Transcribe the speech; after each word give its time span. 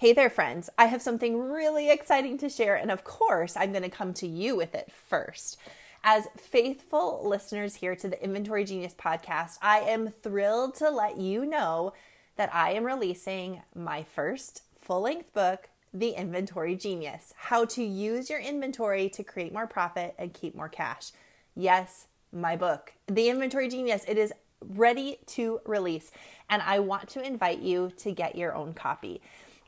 Hey 0.00 0.12
there, 0.12 0.30
friends. 0.30 0.70
I 0.78 0.84
have 0.84 1.02
something 1.02 1.40
really 1.40 1.90
exciting 1.90 2.38
to 2.38 2.48
share, 2.48 2.76
and 2.76 2.92
of 2.92 3.02
course, 3.02 3.56
I'm 3.56 3.72
going 3.72 3.82
to 3.82 3.88
come 3.88 4.14
to 4.14 4.28
you 4.28 4.54
with 4.54 4.72
it 4.76 4.92
first. 4.92 5.58
As 6.04 6.28
faithful 6.36 7.28
listeners 7.28 7.74
here 7.74 7.96
to 7.96 8.06
the 8.06 8.22
Inventory 8.22 8.62
Genius 8.62 8.94
podcast, 8.94 9.58
I 9.60 9.80
am 9.80 10.12
thrilled 10.22 10.76
to 10.76 10.88
let 10.88 11.16
you 11.16 11.44
know 11.44 11.94
that 12.36 12.54
I 12.54 12.74
am 12.74 12.84
releasing 12.84 13.62
my 13.74 14.04
first 14.04 14.62
full 14.80 15.00
length 15.00 15.34
book, 15.34 15.68
The 15.92 16.10
Inventory 16.10 16.76
Genius 16.76 17.34
How 17.36 17.64
to 17.64 17.82
Use 17.82 18.30
Your 18.30 18.38
Inventory 18.38 19.08
to 19.08 19.24
Create 19.24 19.52
More 19.52 19.66
Profit 19.66 20.14
and 20.16 20.32
Keep 20.32 20.54
More 20.54 20.68
Cash. 20.68 21.10
Yes, 21.56 22.06
my 22.32 22.54
book, 22.54 22.92
The 23.08 23.30
Inventory 23.30 23.68
Genius. 23.68 24.04
It 24.06 24.16
is 24.16 24.32
ready 24.64 25.18
to 25.26 25.60
release, 25.66 26.12
and 26.48 26.62
I 26.62 26.78
want 26.78 27.08
to 27.08 27.26
invite 27.26 27.58
you 27.58 27.90
to 27.96 28.12
get 28.12 28.36
your 28.36 28.54
own 28.54 28.74
copy. 28.74 29.20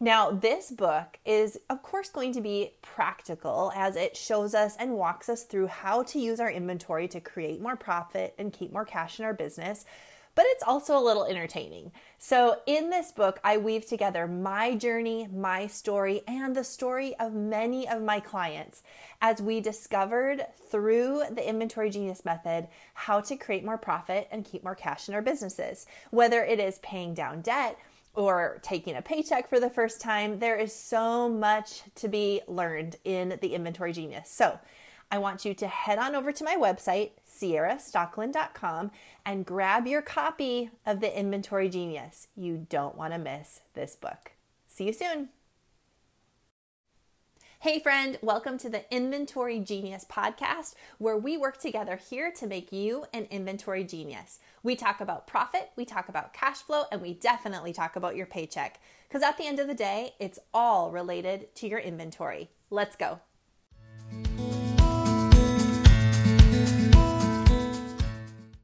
Now, 0.03 0.31
this 0.31 0.71
book 0.71 1.19
is, 1.27 1.59
of 1.69 1.83
course, 1.83 2.09
going 2.09 2.33
to 2.33 2.41
be 2.41 2.73
practical 2.81 3.71
as 3.77 3.97
it 3.97 4.17
shows 4.17 4.55
us 4.55 4.75
and 4.79 4.95
walks 4.95 5.29
us 5.29 5.43
through 5.43 5.67
how 5.67 6.05
to 6.05 6.19
use 6.19 6.41
our 6.41 6.51
inventory 6.51 7.07
to 7.09 7.21
create 7.21 7.61
more 7.61 7.77
profit 7.77 8.35
and 8.39 8.51
keep 8.51 8.73
more 8.73 8.87
cash 8.87 9.19
in 9.19 9.27
our 9.27 9.35
business. 9.35 9.85
But 10.35 10.47
it's 10.49 10.63
also 10.63 10.97
a 10.97 11.05
little 11.05 11.25
entertaining. 11.25 11.93
So, 12.17 12.61
in 12.65 12.89
this 12.89 13.13
book, 13.13 13.41
I 13.45 13.59
weave 13.59 13.85
together 13.85 14.27
my 14.27 14.75
journey, 14.75 15.29
my 15.31 15.67
story, 15.67 16.23
and 16.27 16.57
the 16.57 16.65
story 16.65 17.15
of 17.17 17.35
many 17.35 17.87
of 17.87 18.01
my 18.01 18.21
clients 18.21 18.83
as 19.21 19.43
we 19.43 19.61
discovered 19.61 20.47
through 20.71 21.25
the 21.31 21.47
Inventory 21.47 21.91
Genius 21.91 22.25
method 22.25 22.69
how 22.95 23.21
to 23.21 23.37
create 23.37 23.67
more 23.67 23.77
profit 23.77 24.29
and 24.31 24.47
keep 24.47 24.65
more 24.65 24.75
cash 24.75 25.11
in 25.11 25.15
our 25.15 25.21
businesses. 25.21 25.85
Whether 26.11 26.43
it 26.43 26.59
is 26.59 26.79
paying 26.79 27.13
down 27.13 27.43
debt, 27.43 27.77
or 28.15 28.59
taking 28.63 28.97
a 28.97 29.03
paycheck 29.03 29.49
for 29.49 29.61
the 29.61 29.71
first 29.71 30.01
time, 30.01 30.39
there 30.39 30.57
is 30.57 30.73
so 30.75 31.29
much 31.29 31.83
to 31.97 32.09
be 32.09 32.41
learned 32.47 32.97
in 33.05 33.39
the 33.41 33.55
Inventory 33.55 33.93
Genius. 33.93 34.29
So, 34.31 34.59
I 35.13 35.19
want 35.19 35.45
you 35.45 35.55
to 35.55 35.67
head 35.67 35.99
on 35.99 36.15
over 36.15 36.31
to 36.31 36.45
my 36.45 36.55
website, 36.55 37.13
ciarastockeland.com, 37.29 38.93
and 39.27 39.45
grab 39.45 39.87
your 39.87 40.03
copy 40.03 40.71
of 40.87 41.01
the 41.01 41.19
Inventory 41.19 41.69
Genius. 41.69 42.29
You 42.37 42.67
don't 42.69 42.97
want 42.97 43.13
to 43.13 43.19
miss 43.19 43.63
this 43.75 43.97
book. 43.97 44.33
See 44.69 44.87
you 44.87 44.93
soon. 44.93 45.31
Hey, 47.63 47.79
friend, 47.79 48.19
welcome 48.23 48.57
to 48.57 48.71
the 48.71 48.91
Inventory 48.91 49.61
Genius 49.61 50.07
podcast, 50.11 50.75
where 50.97 51.19
we 51.19 51.37
work 51.37 51.59
together 51.59 51.97
here 51.97 52.33
to 52.39 52.47
make 52.47 52.73
you 52.73 53.05
an 53.13 53.27
inventory 53.31 53.85
genius. 53.85 54.39
We 54.63 54.75
talk 54.75 55.03
about 55.03 55.27
profit, 55.27 55.69
we 55.77 55.85
talk 55.85 56.09
about 56.09 56.33
cash 56.33 56.63
flow, 56.63 56.85
and 56.91 57.03
we 57.03 57.13
definitely 57.13 57.75
talk 57.75 57.97
about 57.97 58.17
your 58.17 58.25
paycheck. 58.25 58.81
Because 59.07 59.23
at 59.23 59.37
the 59.37 59.47
end 59.47 59.61
of 59.61 59.67
the 59.67 59.75
day, 59.75 60.15
it's 60.19 60.39
all 60.55 60.91
related 60.91 61.55
to 61.57 61.69
your 61.69 61.81
inventory. 61.81 62.49
Let's 62.71 62.97
go. 62.97 63.21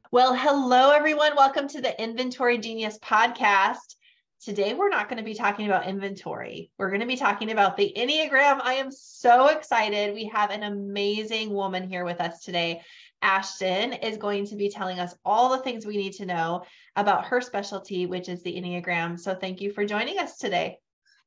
Well, 0.09 0.33
hello, 0.33 0.89
everyone. 0.89 1.35
Welcome 1.35 1.67
to 1.67 1.81
the 1.81 2.01
Inventory 2.01 2.57
Genius 2.57 2.97
podcast. 2.97 3.96
Today, 4.39 4.75
we're 4.75 4.89
not 4.89 5.09
going 5.09 5.17
to 5.17 5.23
be 5.23 5.33
talking 5.33 5.65
about 5.65 5.87
inventory. 5.87 6.71
We're 6.77 6.89
going 6.89 7.01
to 7.01 7.07
be 7.07 7.17
talking 7.17 7.51
about 7.51 7.75
the 7.75 7.91
Enneagram. 7.97 8.61
I 8.61 8.75
am 8.75 8.91
so 8.91 9.47
excited. 9.47 10.13
We 10.13 10.25
have 10.25 10.51
an 10.51 10.63
amazing 10.63 11.51
woman 11.51 11.89
here 11.89 12.05
with 12.05 12.21
us 12.21 12.43
today. 12.43 12.81
Ashton 13.21 13.93
is 13.93 14.17
going 14.17 14.45
to 14.47 14.55
be 14.55 14.69
telling 14.69 14.99
us 14.99 15.15
all 15.25 15.49
the 15.49 15.63
things 15.63 15.85
we 15.85 15.97
need 15.97 16.13
to 16.13 16.25
know 16.25 16.63
about 16.95 17.25
her 17.25 17.41
specialty, 17.41 18.05
which 18.05 18.29
is 18.29 18.43
the 18.43 18.55
Enneagram. 18.55 19.19
So, 19.19 19.33
thank 19.33 19.59
you 19.59 19.71
for 19.71 19.85
joining 19.85 20.19
us 20.19 20.37
today. 20.37 20.77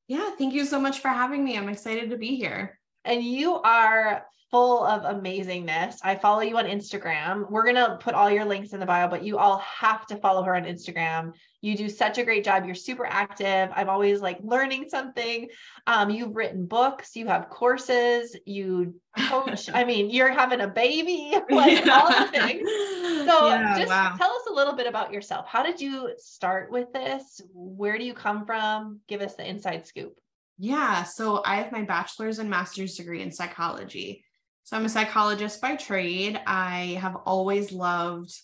Yeah, 0.06 0.30
thank 0.38 0.54
you 0.54 0.64
so 0.64 0.80
much 0.80 1.00
for 1.00 1.08
having 1.08 1.44
me. 1.44 1.58
I'm 1.58 1.68
excited 1.68 2.10
to 2.10 2.16
be 2.16 2.36
here. 2.36 2.79
And 3.04 3.22
you 3.22 3.54
are 3.54 4.26
full 4.50 4.84
of 4.84 5.02
amazingness. 5.02 5.96
I 6.02 6.16
follow 6.16 6.40
you 6.40 6.58
on 6.58 6.64
Instagram. 6.64 7.48
We're 7.48 7.62
going 7.62 7.76
to 7.76 7.96
put 8.00 8.14
all 8.14 8.30
your 8.30 8.44
links 8.44 8.72
in 8.72 8.80
the 8.80 8.86
bio, 8.86 9.06
but 9.06 9.22
you 9.22 9.38
all 9.38 9.58
have 9.58 10.06
to 10.06 10.16
follow 10.16 10.42
her 10.42 10.56
on 10.56 10.64
Instagram. 10.64 11.32
You 11.60 11.76
do 11.76 11.88
such 11.88 12.18
a 12.18 12.24
great 12.24 12.44
job. 12.44 12.64
You're 12.64 12.74
super 12.74 13.06
active. 13.06 13.70
I'm 13.74 13.88
always 13.88 14.20
like 14.20 14.38
learning 14.42 14.86
something. 14.88 15.48
Um, 15.86 16.10
you've 16.10 16.34
written 16.34 16.66
books, 16.66 17.14
you 17.14 17.28
have 17.28 17.48
courses, 17.48 18.36
you 18.44 18.94
coach. 19.16 19.70
I 19.74 19.84
mean, 19.84 20.10
you're 20.10 20.32
having 20.32 20.60
a 20.60 20.68
baby, 20.68 21.32
like 21.50 21.84
yeah. 21.84 22.00
all 22.00 22.08
the 22.08 22.30
things. 22.30 22.68
So 23.20 23.48
yeah, 23.48 23.78
just 23.78 23.90
wow. 23.90 24.14
tell 24.16 24.30
us 24.30 24.46
a 24.50 24.52
little 24.52 24.72
bit 24.72 24.86
about 24.86 25.12
yourself. 25.12 25.46
How 25.46 25.62
did 25.62 25.80
you 25.80 26.14
start 26.16 26.72
with 26.72 26.90
this? 26.92 27.40
Where 27.52 27.98
do 27.98 28.04
you 28.04 28.14
come 28.14 28.46
from? 28.46 29.00
Give 29.06 29.20
us 29.20 29.34
the 29.34 29.48
inside 29.48 29.86
scoop. 29.86 30.18
Yeah, 30.62 31.04
so 31.04 31.42
I 31.46 31.54
have 31.56 31.72
my 31.72 31.84
bachelor's 31.84 32.38
and 32.38 32.50
master's 32.50 32.94
degree 32.94 33.22
in 33.22 33.32
psychology. 33.32 34.22
So 34.64 34.76
I'm 34.76 34.84
a 34.84 34.90
psychologist 34.90 35.58
by 35.62 35.76
trade. 35.76 36.38
I 36.46 36.98
have 37.00 37.16
always 37.24 37.72
loved 37.72 38.38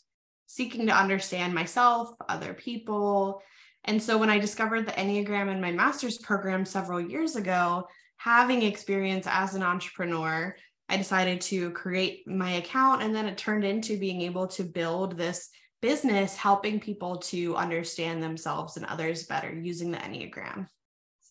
seeking 0.47 0.87
to 0.87 0.97
understand 0.97 1.53
myself, 1.54 2.09
other 2.27 2.54
people. 2.54 3.43
And 3.84 4.03
so 4.03 4.16
when 4.16 4.31
I 4.31 4.38
discovered 4.38 4.87
the 4.87 4.93
Enneagram 4.93 5.50
in 5.53 5.60
my 5.60 5.72
master's 5.72 6.16
program 6.16 6.65
several 6.65 7.03
years 7.03 7.37
ago, 7.37 7.87
having 8.16 8.62
experience 8.62 9.27
as 9.28 9.54
an 9.54 9.62
entrepreneur, 9.62 10.56
I 10.88 10.97
decided 10.97 11.43
to 11.43 11.71
create 11.72 12.27
my 12.27 12.53
account. 12.53 13.03
And 13.03 13.15
then 13.15 13.27
it 13.27 13.37
turned 13.37 13.65
into 13.65 14.00
being 14.00 14.22
able 14.22 14.47
to 14.48 14.62
build 14.62 15.19
this 15.19 15.50
business, 15.83 16.34
helping 16.34 16.81
people 16.81 17.19
to 17.19 17.56
understand 17.56 18.22
themselves 18.22 18.78
and 18.78 18.87
others 18.87 19.27
better 19.27 19.53
using 19.53 19.91
the 19.91 19.98
Enneagram. 19.98 20.69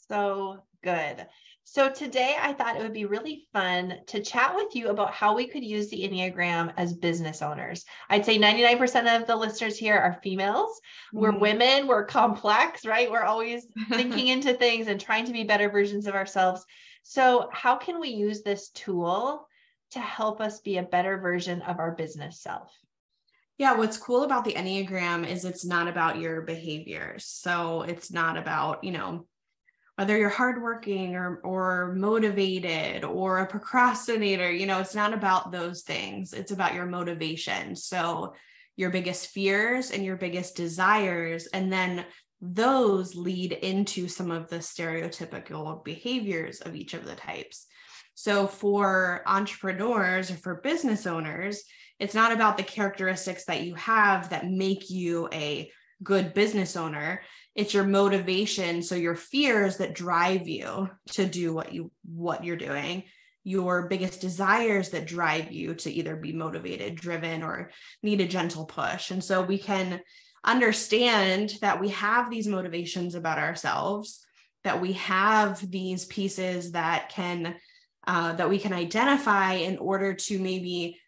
So 0.10 0.64
good. 0.84 1.26
So 1.68 1.90
today 1.90 2.36
I 2.40 2.54
thought 2.54 2.78
it 2.78 2.84
would 2.84 2.94
be 2.94 3.06
really 3.06 3.48
fun 3.52 3.96
to 4.08 4.22
chat 4.22 4.56
with 4.56 4.76
you 4.76 4.90
about 4.90 5.12
how 5.12 5.36
we 5.36 5.48
could 5.48 5.64
use 5.64 5.90
the 5.90 6.08
Enneagram 6.08 6.72
as 6.78 6.94
business 6.94 7.42
owners. 7.42 7.86
I'd 8.08 8.24
say 8.24 8.38
99% 8.38 9.20
of 9.20 9.26
the 9.26 9.36
listeners 9.36 9.76
here 9.76 9.98
are 9.98 10.20
females. 10.22 10.80
Mm-hmm. 11.14 11.20
We're 11.20 11.40
women, 11.40 11.88
we're 11.88 12.06
complex, 12.06 12.86
right? 12.86 13.10
We're 13.10 13.24
always 13.24 13.66
thinking 13.90 14.28
into 14.28 14.54
things 14.54 14.88
and 14.88 15.02
trying 15.02 15.26
to 15.26 15.34
be 15.34 15.44
better 15.44 15.70
versions 15.70 16.06
of 16.06 16.14
ourselves. 16.14 16.64
So, 17.02 17.50
how 17.52 17.76
can 17.78 18.00
we 18.00 18.10
use 18.10 18.42
this 18.42 18.70
tool 18.70 19.48
to 19.92 20.00
help 20.00 20.42
us 20.42 20.62
be 20.62 20.78
a 20.78 20.84
better 20.84 21.18
version 21.18 21.62
of 21.64 21.80
our 21.80 21.92
business 21.92 22.42
self? 22.42 22.72
Yeah, 23.58 23.74
what's 23.74 23.98
cool 23.98 24.24
about 24.24 24.44
the 24.44 24.54
Enneagram 24.54 25.28
is 25.28 25.46
it's 25.46 25.66
not 25.66 25.88
about 25.88 26.20
your 26.20 26.42
behaviors. 26.42 27.26
So, 27.26 27.82
it's 27.82 28.12
not 28.12 28.38
about, 28.38 28.84
you 28.84 28.92
know, 28.92 29.26
whether 29.96 30.18
you're 30.18 30.30
hardworking 30.30 31.16
or 31.16 31.40
or 31.44 31.94
motivated 31.96 33.04
or 33.04 33.40
a 33.40 33.48
procrastinator 33.48 34.52
you 34.52 34.66
know 34.66 34.80
it's 34.80 34.96
not 34.96 35.14
about 35.14 35.52
those 35.52 35.84
things. 35.84 36.34
It's 36.34 36.52
about 36.52 36.74
your 36.74 36.86
motivation. 36.86 37.76
So 37.76 38.34
your 38.76 38.90
biggest 38.90 39.28
fears 39.28 39.92
and 39.92 40.04
your 40.04 40.18
biggest 40.18 40.56
desires 40.56 41.48
and 41.48 41.72
then 41.72 42.06
those 42.42 43.16
lead 43.16 43.54
into 43.54 44.08
some 44.08 44.30
of 44.30 44.50
the 44.50 44.58
stereotypical 44.58 45.84
behaviors 45.84 46.60
of 46.60 46.76
each 46.76 46.94
of 46.94 47.06
the 47.06 47.16
types. 47.16 47.68
So 48.14 48.48
for 48.48 49.24
entrepreneurs 49.26 50.30
or 50.30 50.36
for 50.36 50.56
business 50.56 51.08
owners 51.08 51.64
it's 52.00 52.16
not 52.16 52.34
about 52.34 52.58
the 52.58 52.64
characteristics 52.64 53.46
that 53.46 53.64
you 53.64 53.76
have 53.76 54.30
that 54.30 54.50
make 54.50 54.90
you 54.90 55.30
a 55.32 55.72
good 56.04 56.34
business 56.34 56.76
owner 56.76 57.22
it's 57.56 57.74
your 57.74 57.86
motivation 57.86 58.84
so 58.84 58.96
your 58.96 59.16
fears 59.16 59.78
that 59.78 59.96
drive 59.96 60.48
you 60.48 60.90
to 61.12 61.26
do 61.26 61.54
what 61.54 61.74
you 61.74 61.92
what 62.04 62.44
you're 62.44 62.56
doing 62.56 63.04
your 63.46 63.88
biggest 63.88 64.22
desires 64.22 64.90
that 64.90 65.06
drive 65.06 65.52
you 65.52 65.76
to 65.76 65.92
either 65.92 66.16
be 66.16 66.34
motivated 66.34 66.96
driven 66.96 67.44
or 67.44 67.70
need 68.02 68.20
a 68.20 68.28
gentle 68.28 68.66
push. 68.66 69.12
And 69.12 69.24
so 69.24 69.44
we 69.44 69.60
can 69.60 70.02
understand 70.44 71.54
that 71.62 71.80
we 71.80 71.90
have 71.90 72.30
these 72.30 72.48
motivations 72.48 73.14
about 73.16 73.38
ourselves 73.38 74.26
that 74.64 74.82
we 74.82 74.94
have 74.94 75.72
these 75.72 76.06
pieces 76.06 76.72
that 76.72 77.10
can 77.10 77.56
uh, 78.08 78.34
that 78.34 78.50
we 78.50 78.60
can 78.60 78.74
identify 78.74 79.54
in 79.54 79.78
order 79.78 80.14
to 80.14 80.40
maybe 80.40 81.00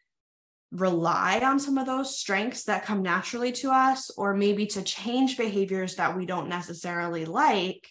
rely 0.72 1.40
on 1.40 1.60
some 1.60 1.78
of 1.78 1.86
those 1.86 2.18
strengths 2.18 2.66
that 2.66 2.86
come 2.86 3.02
naturally 3.02 3.52
to 3.54 3.72
us, 3.72 4.10
or 4.18 4.34
maybe 4.34 4.66
to 4.68 4.82
change 4.82 5.38
behaviors 5.38 5.96
that 5.96 6.16
we 6.18 6.26
don't 6.26 6.50
necessarily 6.50 7.26
like 7.26 7.90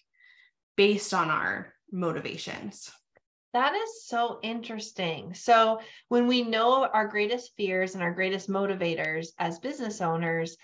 based 0.76 1.14
on 1.14 1.30
our 1.30 1.72
motivations. 1.90 2.90
That 3.54 3.74
is 3.74 4.06
so 4.06 4.38
interesting. 4.42 5.32
So, 5.32 5.80
when 6.08 6.26
we 6.26 6.42
know 6.42 6.84
our 6.84 7.08
greatest 7.08 7.52
fears 7.56 7.94
and 7.94 8.02
our 8.02 8.12
greatest 8.12 8.50
motivators 8.50 9.28
as 9.38 9.58
business 9.58 10.02
owners, 10.02 10.58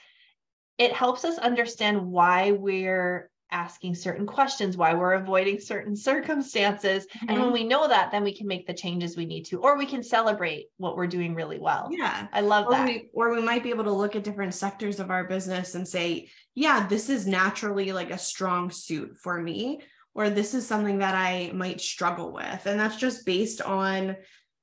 it 0.77 0.93
helps 0.93 1.25
us 1.25 1.39
understand 1.39 2.07
why 2.07 2.53
we're 2.53 3.31
asking 3.53 3.95
certain 3.95 4.27
questions, 4.27 4.77
why 4.77 4.95
we're 4.95 5.13
avoiding 5.13 5.61
certain 5.61 5.95
circumstances. 5.95 7.07
Mm-hmm. 7.07 7.27
And 7.29 7.39
when 7.39 7.47
mm-hmm. 7.47 7.55
we 7.55 7.65
know 7.65 7.87
that, 7.87 8.11
then 8.11 8.25
we 8.25 8.35
can 8.35 8.49
make 8.49 8.67
the 8.67 8.75
changes 8.75 9.17
we 9.17 9.27
need 9.27 9.45
to, 9.45 9.61
or 9.61 9.77
we 9.77 9.87
can 9.87 10.03
celebrate 10.03 10.67
what 10.79 10.97
we're 10.97 11.07
doing 11.07 11.35
really 11.35 11.61
well. 11.61 11.89
Yeah. 11.93 12.27
I 12.33 12.41
love 12.41 12.67
or 12.67 12.73
that. 12.73 12.87
We, 12.87 13.11
or 13.13 13.35
we 13.35 13.43
might 13.43 13.63
be 13.63 13.71
able 13.71 13.85
to 13.85 13.93
look 13.93 14.17
at 14.17 14.25
different 14.25 14.55
sectors 14.55 14.99
of 14.99 15.11
our 15.11 15.25
business 15.25 15.75
and 15.75 15.87
say, 15.87 16.31
yeah, 16.55 16.87
this 16.89 17.09
is 17.09 17.27
naturally 17.27 17.93
like 17.93 18.11
a 18.11 18.19
strong 18.19 18.71
suit 18.71 19.17
for 19.19 19.41
me. 19.41 19.83
or 20.15 20.31
this 20.31 20.55
is 20.55 20.67
something 20.67 20.99
that 20.99 21.15
I 21.15 21.51
might 21.55 21.81
struggle 21.81 22.33
with. 22.33 22.67
And 22.67 22.79
that's 22.79 22.97
just 22.97 23.25
based 23.25 23.63
on 23.63 24.17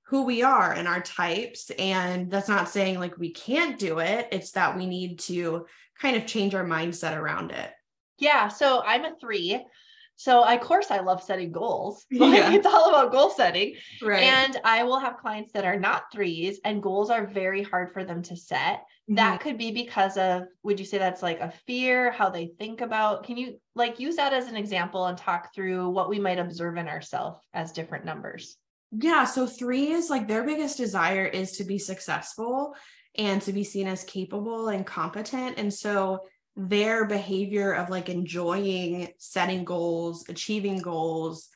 who 0.04 0.24
we 0.24 0.44
are 0.44 0.72
and 0.74 0.88
our 0.88 1.02
types. 1.02 1.72
And 1.78 2.30
that's 2.32 2.50
not 2.50 2.70
saying 2.70 3.00
like 3.00 3.18
we 3.18 3.32
can't 3.32 3.80
do 3.80 4.00
it, 4.00 4.28
it's 4.32 4.52
that 4.52 4.78
we 4.78 4.86
need 4.86 5.20
to 5.20 5.66
kind 6.00 6.16
of 6.16 6.26
change 6.26 6.56
our 6.56 6.66
mindset 6.66 7.18
around 7.18 7.52
it. 7.52 7.72
Yeah. 8.20 8.48
So 8.48 8.82
I'm 8.86 9.06
a 9.06 9.16
three. 9.20 9.66
So 10.16 10.44
of 10.44 10.60
course 10.60 10.92
I 10.92 11.00
love 11.00 11.24
setting 11.24 11.54
goals. 11.54 12.06
Like 12.12 12.38
yeah. 12.38 12.52
it's 12.52 12.66
all 12.66 12.90
about 12.90 13.14
goal 13.14 13.30
setting. 13.30 13.76
Right. 14.02 14.24
And 14.24 14.60
I 14.66 14.84
will 14.84 15.00
have 15.00 15.18
clients 15.18 15.54
that 15.54 15.64
are 15.64 15.80
not 15.80 16.12
threes 16.12 16.60
and 16.66 16.84
goals 16.84 17.10
are 17.10 17.26
very 17.26 17.64
hard 17.64 17.94
for 17.94 18.04
them 18.04 18.22
to 18.24 18.36
set. 18.36 18.80
Mm-hmm. 18.80 19.16
That 19.16 19.40
could 19.40 19.58
be 19.58 19.72
because 19.72 20.18
of 20.18 20.44
would 20.64 20.78
you 20.78 20.86
say 20.86 20.98
that's 20.98 21.24
like 21.24 21.40
a 21.40 21.54
fear, 21.66 22.12
how 22.12 22.30
they 22.30 22.52
think 22.60 22.82
about 22.82 23.24
can 23.24 23.38
you 23.38 23.62
like 23.76 24.00
use 24.00 24.18
that 24.18 24.34
as 24.34 24.48
an 24.48 24.58
example 24.58 25.06
and 25.06 25.18
talk 25.18 25.56
through 25.56 25.90
what 25.90 26.10
we 26.10 26.20
might 26.20 26.38
observe 26.38 26.76
in 26.76 26.90
ourselves 26.90 27.40
as 27.54 27.72
different 27.72 28.04
numbers? 28.04 28.58
Yeah, 28.92 29.24
so 29.24 29.48
three 29.48 29.92
is 29.92 30.10
like 30.10 30.28
their 30.28 30.44
biggest 30.44 30.78
desire 30.78 31.26
is 31.26 31.54
to 31.54 31.64
be 31.64 31.78
successful 31.78 32.76
and 33.16 33.42
to 33.44 33.54
be 33.54 33.64
seen 33.64 33.88
as 33.88 34.04
capable 34.04 34.70
and 34.70 34.86
competent. 34.86 35.58
And 35.58 35.74
so 35.74 36.22
their 36.56 37.06
behavior 37.06 37.74
of 37.74 37.90
like 37.90 38.10
enjoying 38.10 39.10
setting 39.18 39.64
goals, 39.64 40.28
achieving 40.28 40.80
goals, 40.80 41.50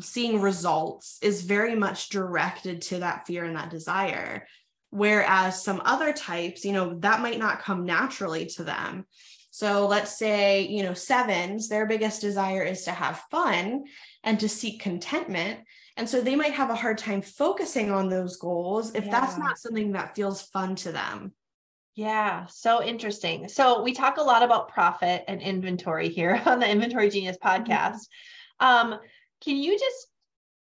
seeing 0.00 0.40
results 0.40 1.18
is 1.22 1.42
very 1.42 1.74
much 1.74 2.08
directed 2.08 2.82
to 2.82 2.98
that 2.98 3.26
fear 3.26 3.44
and 3.44 3.56
that 3.56 3.70
desire. 3.70 4.46
Whereas 4.90 5.62
some 5.62 5.82
other 5.84 6.12
types, 6.12 6.64
you 6.64 6.72
know, 6.72 6.94
that 7.00 7.20
might 7.20 7.38
not 7.38 7.62
come 7.62 7.84
naturally 7.84 8.46
to 8.46 8.64
them. 8.64 9.06
So 9.50 9.86
let's 9.86 10.16
say, 10.16 10.68
you 10.68 10.82
know, 10.82 10.94
sevens, 10.94 11.68
their 11.68 11.86
biggest 11.86 12.20
desire 12.20 12.62
is 12.62 12.84
to 12.84 12.92
have 12.92 13.24
fun 13.30 13.84
and 14.22 14.38
to 14.40 14.48
seek 14.48 14.80
contentment. 14.80 15.60
And 15.96 16.08
so 16.08 16.20
they 16.20 16.36
might 16.36 16.52
have 16.52 16.70
a 16.70 16.76
hard 16.76 16.98
time 16.98 17.22
focusing 17.22 17.90
on 17.90 18.08
those 18.08 18.36
goals 18.36 18.94
if 18.94 19.04
yeah. 19.04 19.10
that's 19.10 19.36
not 19.36 19.58
something 19.58 19.92
that 19.92 20.14
feels 20.14 20.42
fun 20.42 20.76
to 20.76 20.92
them. 20.92 21.32
Yeah, 21.98 22.46
so 22.46 22.80
interesting. 22.80 23.48
So 23.48 23.82
we 23.82 23.92
talk 23.92 24.18
a 24.18 24.22
lot 24.22 24.44
about 24.44 24.68
profit 24.68 25.24
and 25.26 25.42
inventory 25.42 26.08
here 26.08 26.40
on 26.46 26.60
the 26.60 26.70
Inventory 26.70 27.10
Genius 27.10 27.36
mm-hmm. 27.42 27.64
podcast. 27.64 28.06
Um, 28.60 29.00
can 29.40 29.56
you 29.56 29.76
just 29.76 30.06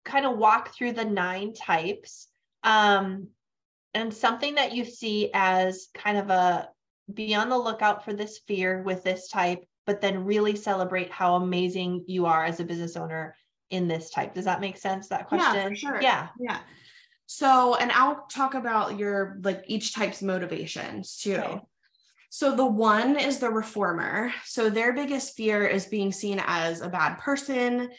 kind 0.05 0.27
of 0.27 0.39
walk 0.39 0.73
through 0.73 0.93
the 0.93 1.05
nine 1.05 1.55
types 1.55 2.29
um, 2.63 3.31
and 3.95 4.15
something 4.15 4.55
that 4.55 4.77
you 4.77 4.85
see 4.85 5.31
as 5.35 5.89
kind 5.93 6.19
of 6.19 6.31
a 6.31 6.69
be 7.13 7.35
on 7.35 7.49
the 7.49 7.59
lookout 7.59 8.05
for 8.05 8.13
this 8.13 8.39
fear 8.47 8.81
with 8.85 9.03
this 9.03 9.27
type, 9.27 9.65
but 9.87 10.01
then 10.01 10.25
really 10.25 10.55
celebrate 10.55 11.11
how 11.11 11.35
amazing 11.35 12.05
you 12.07 12.27
are 12.27 12.45
as 12.45 12.61
a 12.61 12.65
business 12.65 12.95
owner 12.97 13.35
in 13.71 13.89
this 13.89 14.11
type. 14.11 14.35
Does 14.35 14.45
that 14.45 14.61
make 14.61 14.77
sense? 14.77 15.09
That 15.09 15.27
question? 15.27 15.71
Yeah, 15.71 15.75
sure. 15.75 16.01
Yeah. 16.01 16.29
Yeah. 16.39 16.61
So, 17.31 17.75
and 17.75 17.93
I'll 17.93 18.25
talk 18.31 18.55
about 18.55 18.99
your 18.99 19.39
like 19.43 19.63
each 19.67 19.95
type's 19.95 20.23
motivations 20.23 21.19
too. 21.19 21.35
Okay. 21.35 21.61
So, 22.31 22.57
the 22.57 22.67
one 22.67 23.19
is 23.19 23.39
the 23.39 23.51
reformer. 23.51 24.33
So, 24.47 24.71
their 24.71 24.95
biggest 24.95 25.37
fear 25.37 25.67
is 25.67 25.85
being 25.85 26.11
seen 26.11 26.43
as 26.47 26.81
a 26.81 26.89
bad 26.89 27.19
person, 27.19 27.91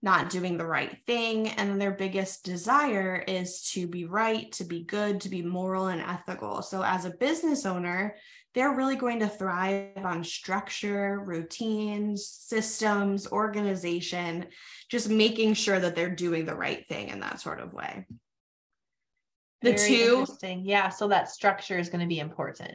not 0.00 0.30
doing 0.30 0.56
the 0.56 0.66
right 0.66 0.96
thing. 1.06 1.48
And 1.48 1.78
their 1.78 1.90
biggest 1.90 2.46
desire 2.46 3.22
is 3.28 3.62
to 3.72 3.86
be 3.86 4.06
right, 4.06 4.50
to 4.52 4.64
be 4.64 4.84
good, 4.84 5.20
to 5.20 5.28
be 5.28 5.42
moral 5.42 5.88
and 5.88 6.00
ethical. 6.00 6.62
So, 6.62 6.82
as 6.82 7.04
a 7.04 7.10
business 7.10 7.66
owner, 7.66 8.16
they're 8.54 8.74
really 8.74 8.96
going 8.96 9.20
to 9.20 9.28
thrive 9.28 9.98
on 9.98 10.24
structure, 10.24 11.20
routines, 11.22 12.26
systems, 12.26 13.26
organization, 13.30 14.46
just 14.90 15.10
making 15.10 15.54
sure 15.54 15.78
that 15.78 15.94
they're 15.94 16.16
doing 16.16 16.46
the 16.46 16.56
right 16.56 16.88
thing 16.88 17.08
in 17.10 17.20
that 17.20 17.38
sort 17.38 17.60
of 17.60 17.74
way. 17.74 18.06
The 19.62 19.72
Very 19.72 19.88
two, 19.88 20.26
yeah. 20.64 20.88
So 20.88 21.08
that 21.08 21.30
structure 21.30 21.78
is 21.78 21.88
going 21.88 22.00
to 22.00 22.06
be 22.06 22.18
important. 22.18 22.74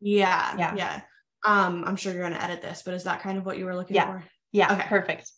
Yeah, 0.00 0.54
yeah, 0.56 0.74
yeah. 0.76 1.00
Um, 1.44 1.84
I'm 1.86 1.96
sure 1.96 2.12
you're 2.12 2.22
going 2.22 2.34
to 2.34 2.44
edit 2.44 2.62
this, 2.62 2.82
but 2.84 2.94
is 2.94 3.04
that 3.04 3.22
kind 3.22 3.38
of 3.38 3.46
what 3.46 3.58
you 3.58 3.64
were 3.64 3.76
looking 3.76 3.96
yeah. 3.96 4.06
for? 4.06 4.24
Yeah. 4.52 4.72
Okay. 4.72 4.88
Perfect. 4.88 5.30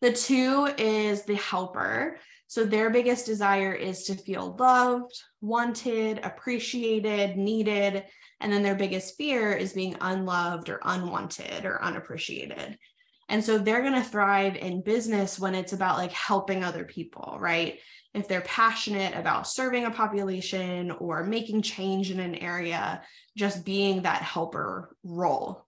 The 0.00 0.12
two 0.12 0.68
is 0.78 1.22
the 1.22 1.36
helper. 1.36 2.18
So 2.48 2.64
their 2.64 2.90
biggest 2.90 3.26
desire 3.26 3.72
is 3.72 4.04
to 4.04 4.14
feel 4.14 4.56
loved, 4.58 5.20
wanted, 5.40 6.20
appreciated, 6.22 7.36
needed. 7.36 8.04
And 8.40 8.52
then 8.52 8.62
their 8.62 8.76
biggest 8.76 9.16
fear 9.16 9.52
is 9.52 9.72
being 9.72 9.96
unloved 10.00 10.68
or 10.68 10.80
unwanted 10.84 11.64
or 11.64 11.82
unappreciated. 11.82 12.78
And 13.28 13.42
so 13.42 13.58
they're 13.58 13.80
going 13.80 13.94
to 13.94 14.02
thrive 14.02 14.54
in 14.54 14.82
business 14.82 15.38
when 15.38 15.54
it's 15.54 15.72
about 15.72 15.98
like 15.98 16.12
helping 16.12 16.62
other 16.62 16.84
people, 16.84 17.36
right? 17.40 17.80
If 18.16 18.28
they're 18.28 18.40
passionate 18.42 19.14
about 19.14 19.46
serving 19.46 19.84
a 19.84 19.90
population 19.90 20.90
or 20.92 21.22
making 21.24 21.62
change 21.62 22.10
in 22.10 22.18
an 22.18 22.34
area, 22.36 23.02
just 23.36 23.64
being 23.64 24.02
that 24.02 24.22
helper 24.22 24.96
role. 25.04 25.66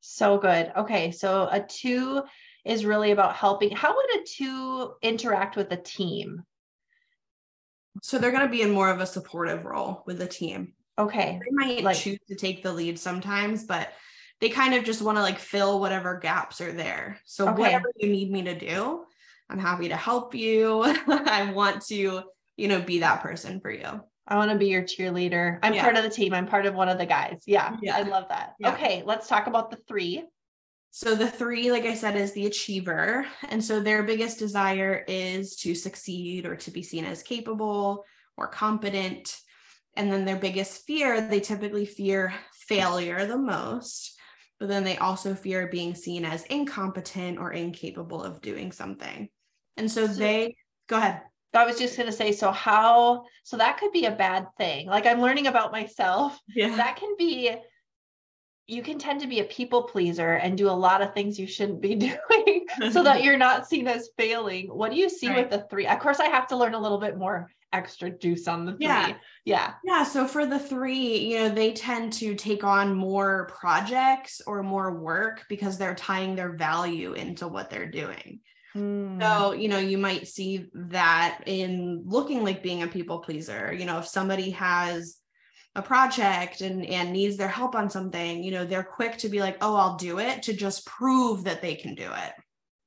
So 0.00 0.38
good. 0.38 0.72
Okay. 0.76 1.10
So 1.10 1.48
a 1.50 1.60
two 1.60 2.22
is 2.64 2.84
really 2.84 3.10
about 3.10 3.34
helping. 3.34 3.70
How 3.70 3.94
would 3.94 4.20
a 4.20 4.24
two 4.24 4.92
interact 5.02 5.56
with 5.56 5.72
a 5.72 5.76
team? 5.76 6.44
So 8.02 8.18
they're 8.18 8.30
going 8.30 8.44
to 8.44 8.48
be 8.48 8.62
in 8.62 8.70
more 8.70 8.90
of 8.90 9.00
a 9.00 9.06
supportive 9.06 9.64
role 9.64 10.04
with 10.06 10.18
the 10.18 10.26
team. 10.26 10.74
Okay. 10.98 11.40
They 11.44 11.50
might 11.50 11.82
like, 11.82 11.96
choose 11.96 12.18
to 12.28 12.36
take 12.36 12.62
the 12.62 12.72
lead 12.72 12.98
sometimes, 12.98 13.64
but 13.64 13.92
they 14.40 14.48
kind 14.48 14.74
of 14.74 14.84
just 14.84 15.02
want 15.02 15.18
to 15.18 15.22
like 15.22 15.38
fill 15.38 15.80
whatever 15.80 16.18
gaps 16.18 16.60
are 16.60 16.72
there. 16.72 17.18
So 17.24 17.48
okay. 17.48 17.60
whatever 17.60 17.90
you 17.96 18.10
need 18.10 18.30
me 18.30 18.42
to 18.42 18.54
do, 18.54 19.04
I'm 19.48 19.58
happy 19.58 19.88
to 19.88 19.96
help 19.96 20.34
you. 20.34 20.82
I 21.08 21.52
want 21.52 21.84
to, 21.86 22.22
you 22.56 22.68
know, 22.68 22.80
be 22.80 23.00
that 23.00 23.22
person 23.22 23.60
for 23.60 23.70
you. 23.70 24.00
I 24.28 24.36
want 24.36 24.50
to 24.50 24.58
be 24.58 24.66
your 24.66 24.82
cheerleader. 24.82 25.58
I'm 25.62 25.74
yeah. 25.74 25.82
part 25.82 25.96
of 25.96 26.02
the 26.02 26.10
team. 26.10 26.34
I'm 26.34 26.46
part 26.46 26.66
of 26.66 26.74
one 26.74 26.88
of 26.88 26.98
the 26.98 27.06
guys. 27.06 27.42
Yeah. 27.46 27.76
yeah. 27.80 27.96
I 27.96 28.02
love 28.02 28.26
that. 28.28 28.54
Yeah. 28.58 28.72
Okay. 28.72 29.02
Let's 29.06 29.28
talk 29.28 29.46
about 29.46 29.70
the 29.70 29.78
three. 29.88 30.24
So 30.90 31.14
the 31.14 31.30
three, 31.30 31.70
like 31.70 31.84
I 31.84 31.94
said, 31.94 32.16
is 32.16 32.32
the 32.32 32.46
achiever. 32.46 33.26
And 33.48 33.62
so 33.62 33.80
their 33.80 34.02
biggest 34.02 34.38
desire 34.38 35.04
is 35.06 35.56
to 35.56 35.74
succeed 35.74 36.46
or 36.46 36.56
to 36.56 36.70
be 36.70 36.82
seen 36.82 37.04
as 37.04 37.22
capable 37.22 38.04
or 38.36 38.48
competent. 38.48 39.36
And 39.94 40.12
then 40.12 40.24
their 40.24 40.36
biggest 40.36 40.86
fear, 40.86 41.20
they 41.20 41.40
typically 41.40 41.86
fear 41.86 42.34
failure 42.68 43.26
the 43.26 43.38
most 43.38 44.16
but 44.58 44.68
then 44.68 44.84
they 44.84 44.96
also 44.96 45.34
fear 45.34 45.66
being 45.66 45.94
seen 45.94 46.24
as 46.24 46.44
incompetent 46.44 47.38
or 47.38 47.52
incapable 47.52 48.22
of 48.22 48.40
doing 48.40 48.72
something. 48.72 49.28
And 49.76 49.90
so, 49.90 50.06
so 50.06 50.14
they 50.14 50.56
go 50.88 50.96
ahead. 50.96 51.22
I 51.54 51.64
was 51.64 51.78
just 51.78 51.96
going 51.96 52.08
to 52.08 52.12
say, 52.12 52.32
so 52.32 52.50
how, 52.50 53.24
so 53.42 53.56
that 53.56 53.78
could 53.78 53.92
be 53.92 54.04
a 54.04 54.10
bad 54.10 54.46
thing. 54.58 54.86
Like 54.86 55.06
I'm 55.06 55.20
learning 55.20 55.46
about 55.46 55.72
myself. 55.72 56.38
Yeah. 56.54 56.76
That 56.76 56.96
can 56.96 57.14
be, 57.16 57.54
you 58.66 58.82
can 58.82 58.98
tend 58.98 59.20
to 59.20 59.26
be 59.26 59.40
a 59.40 59.44
people 59.44 59.84
pleaser 59.84 60.34
and 60.34 60.58
do 60.58 60.68
a 60.68 60.72
lot 60.72 61.00
of 61.00 61.14
things 61.14 61.38
you 61.38 61.46
shouldn't 61.46 61.80
be 61.80 61.94
doing 61.94 62.66
so 62.90 63.02
that 63.02 63.22
you're 63.22 63.38
not 63.38 63.66
seen 63.66 63.88
as 63.88 64.10
failing. 64.18 64.66
What 64.66 64.90
do 64.90 64.98
you 64.98 65.08
see 65.08 65.28
right. 65.28 65.38
with 65.38 65.50
the 65.50 65.66
three? 65.70 65.86
Of 65.86 65.98
course, 66.00 66.20
I 66.20 66.26
have 66.26 66.48
to 66.48 66.56
learn 66.56 66.74
a 66.74 66.80
little 66.80 66.98
bit 66.98 67.16
more 67.16 67.50
extra 67.72 68.10
juice 68.10 68.48
on 68.48 68.64
the 68.64 68.72
three. 68.72 68.86
Yeah. 68.86 69.14
Yeah. 69.44 69.74
Yeah. 69.84 70.04
So 70.04 70.26
for 70.26 70.46
the 70.46 70.58
three, 70.58 71.32
you 71.32 71.38
know, 71.38 71.48
they 71.48 71.72
tend 71.72 72.12
to 72.14 72.34
take 72.34 72.64
on 72.64 72.94
more 72.94 73.50
projects 73.58 74.40
or 74.46 74.62
more 74.62 74.98
work 74.98 75.44
because 75.48 75.78
they're 75.78 75.94
tying 75.94 76.34
their 76.34 76.52
value 76.52 77.12
into 77.12 77.48
what 77.48 77.70
they're 77.70 77.90
doing. 77.90 78.40
Mm. 78.76 79.20
So, 79.20 79.52
you 79.52 79.68
know, 79.68 79.78
you 79.78 79.98
might 79.98 80.28
see 80.28 80.66
that 80.74 81.40
in 81.46 82.02
looking 82.06 82.44
like 82.44 82.62
being 82.62 82.82
a 82.82 82.88
people 82.88 83.20
pleaser. 83.20 83.72
You 83.72 83.86
know, 83.86 83.98
if 83.98 84.06
somebody 84.06 84.50
has 84.50 85.16
a 85.74 85.82
project 85.82 86.60
and 86.60 86.84
and 86.86 87.12
needs 87.12 87.36
their 87.36 87.48
help 87.48 87.74
on 87.74 87.90
something, 87.90 88.42
you 88.42 88.50
know, 88.50 88.64
they're 88.64 88.82
quick 88.82 89.18
to 89.18 89.28
be 89.28 89.40
like, 89.40 89.58
"Oh, 89.60 89.76
I'll 89.76 89.96
do 89.96 90.18
it," 90.18 90.42
to 90.44 90.52
just 90.52 90.86
prove 90.86 91.44
that 91.44 91.62
they 91.62 91.74
can 91.74 91.94
do 91.94 92.10
it. 92.10 92.32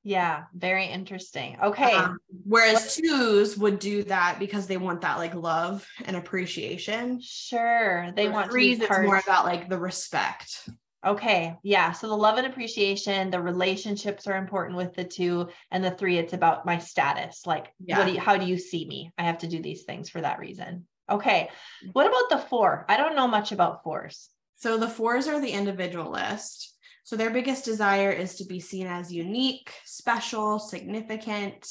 Yeah, 0.03 0.43
very 0.55 0.85
interesting. 0.85 1.57
Okay. 1.61 1.93
Um, 1.93 2.19
whereas 2.45 2.95
twos 2.95 3.57
would 3.57 3.79
do 3.79 4.03
that 4.05 4.37
because 4.39 4.65
they 4.65 4.77
want 4.77 5.01
that 5.01 5.17
like 5.17 5.35
love 5.35 5.85
and 6.05 6.15
appreciation. 6.15 7.19
Sure. 7.21 8.11
They 8.15 8.29
want 8.29 8.49
threes, 8.49 8.79
it's 8.79 8.89
more 8.89 9.17
about 9.17 9.45
like 9.45 9.69
the 9.69 9.77
respect. 9.77 10.69
Okay. 11.05 11.55
Yeah. 11.63 11.93
So 11.93 12.07
the 12.07 12.17
love 12.17 12.37
and 12.37 12.47
appreciation, 12.47 13.29
the 13.29 13.41
relationships 13.41 14.27
are 14.27 14.35
important 14.35 14.77
with 14.77 14.93
the 14.93 15.05
two. 15.05 15.47
And 15.71 15.83
the 15.83 15.91
three, 15.91 16.17
it's 16.17 16.33
about 16.33 16.65
my 16.65 16.77
status. 16.77 17.43
Like, 17.45 17.73
yeah. 17.79 17.99
what 17.99 18.07
do 18.07 18.13
you, 18.13 18.19
how 18.19 18.37
do 18.37 18.45
you 18.45 18.57
see 18.57 18.85
me? 18.85 19.11
I 19.17 19.23
have 19.23 19.37
to 19.39 19.47
do 19.47 19.61
these 19.61 19.83
things 19.83 20.09
for 20.09 20.19
that 20.19 20.39
reason. 20.39 20.85
Okay. 21.09 21.49
What 21.93 22.05
about 22.05 22.29
the 22.29 22.47
four? 22.49 22.85
I 22.89 22.97
don't 22.97 23.15
know 23.15 23.27
much 23.27 23.51
about 23.51 23.83
fours. 23.83 24.29
So 24.57 24.77
the 24.77 24.89
fours 24.89 25.27
are 25.27 25.39
the 25.39 25.51
individualist. 25.51 26.75
So 27.05 27.15
their 27.15 27.29
biggest 27.31 27.63
desire 27.63 28.11
is 28.11 28.35
to 28.35 28.45
be 28.45 28.59
seen 28.59 28.85
as 28.85 29.11
unique, 29.11 29.73
special, 29.85 30.59
significant. 30.59 31.65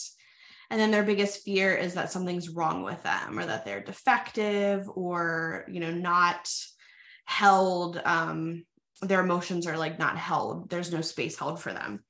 And 0.70 0.80
then 0.80 0.90
their 0.90 1.04
biggest 1.04 1.44
fear 1.44 1.75
is 1.75 1.94
that 1.94 2.11
something's 2.11 2.49
wrong 2.49 2.82
with 2.82 3.02
them 3.02 3.38
or 3.38 3.44
that 3.44 3.64
they're 3.64 3.85
defective 3.85 4.88
or, 4.88 5.66
you 5.68 5.80
know, 5.80 5.92
not 5.92 6.50
held. 7.26 8.00
Um, 8.04 8.64
their 9.02 9.21
emotions 9.21 9.67
are 9.67 9.78
like 9.78 9.99
not 9.99 10.17
held. 10.17 10.71
There's 10.71 10.93
no 10.93 11.00
space 11.00 11.38
held 11.38 11.61
for 11.61 11.73
them. 11.73 12.05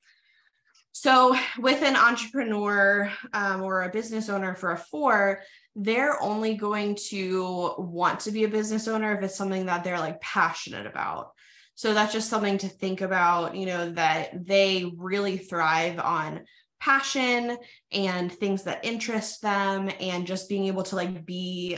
So, 0.91 1.35
with 1.59 1.83
an 1.83 1.95
entrepreneur 1.95 3.11
um, 3.31 3.61
or 3.61 3.83
a 3.83 3.91
business 3.91 4.27
owner 4.27 4.55
for 4.55 4.71
a 4.71 4.77
four, 4.77 5.41
they're 5.75 6.21
only 6.21 6.55
going 6.55 6.97
to 7.09 7.75
want 7.77 8.21
to 8.21 8.31
be 8.31 8.43
a 8.43 8.49
business 8.49 8.87
owner 8.87 9.15
if 9.15 9.23
it's 9.23 9.35
something 9.35 9.67
that 9.67 9.83
they're 9.83 9.99
like 9.99 10.19
passionate 10.19 10.87
about. 10.87 11.31
So, 11.75 11.93
that's 11.93 12.11
just 12.11 12.29
something 12.29 12.57
to 12.59 12.67
think 12.67 13.01
about, 13.01 13.55
you 13.55 13.67
know, 13.67 13.91
that 13.91 14.45
they 14.45 14.91
really 14.97 15.37
thrive 15.37 15.99
on 15.99 16.41
passion 16.79 17.57
and 17.91 18.31
things 18.31 18.63
that 18.63 18.83
interest 18.83 19.41
them 19.41 19.89
and 19.99 20.25
just 20.25 20.49
being 20.49 20.65
able 20.65 20.83
to 20.83 20.95
like 20.95 21.25
be 21.25 21.77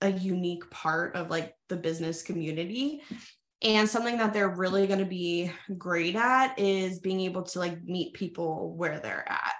a 0.00 0.10
unique 0.10 0.68
part 0.70 1.16
of 1.16 1.30
like 1.30 1.54
the 1.68 1.76
business 1.76 2.22
community 2.22 3.02
and 3.62 3.88
something 3.88 4.18
that 4.18 4.32
they're 4.32 4.48
really 4.48 4.86
going 4.86 4.98
to 4.98 5.06
be 5.06 5.50
great 5.78 6.14
at 6.14 6.58
is 6.58 6.98
being 6.98 7.20
able 7.20 7.42
to 7.42 7.58
like 7.58 7.82
meet 7.84 8.12
people 8.14 8.74
where 8.74 9.00
they're 9.00 9.24
at. 9.26 9.54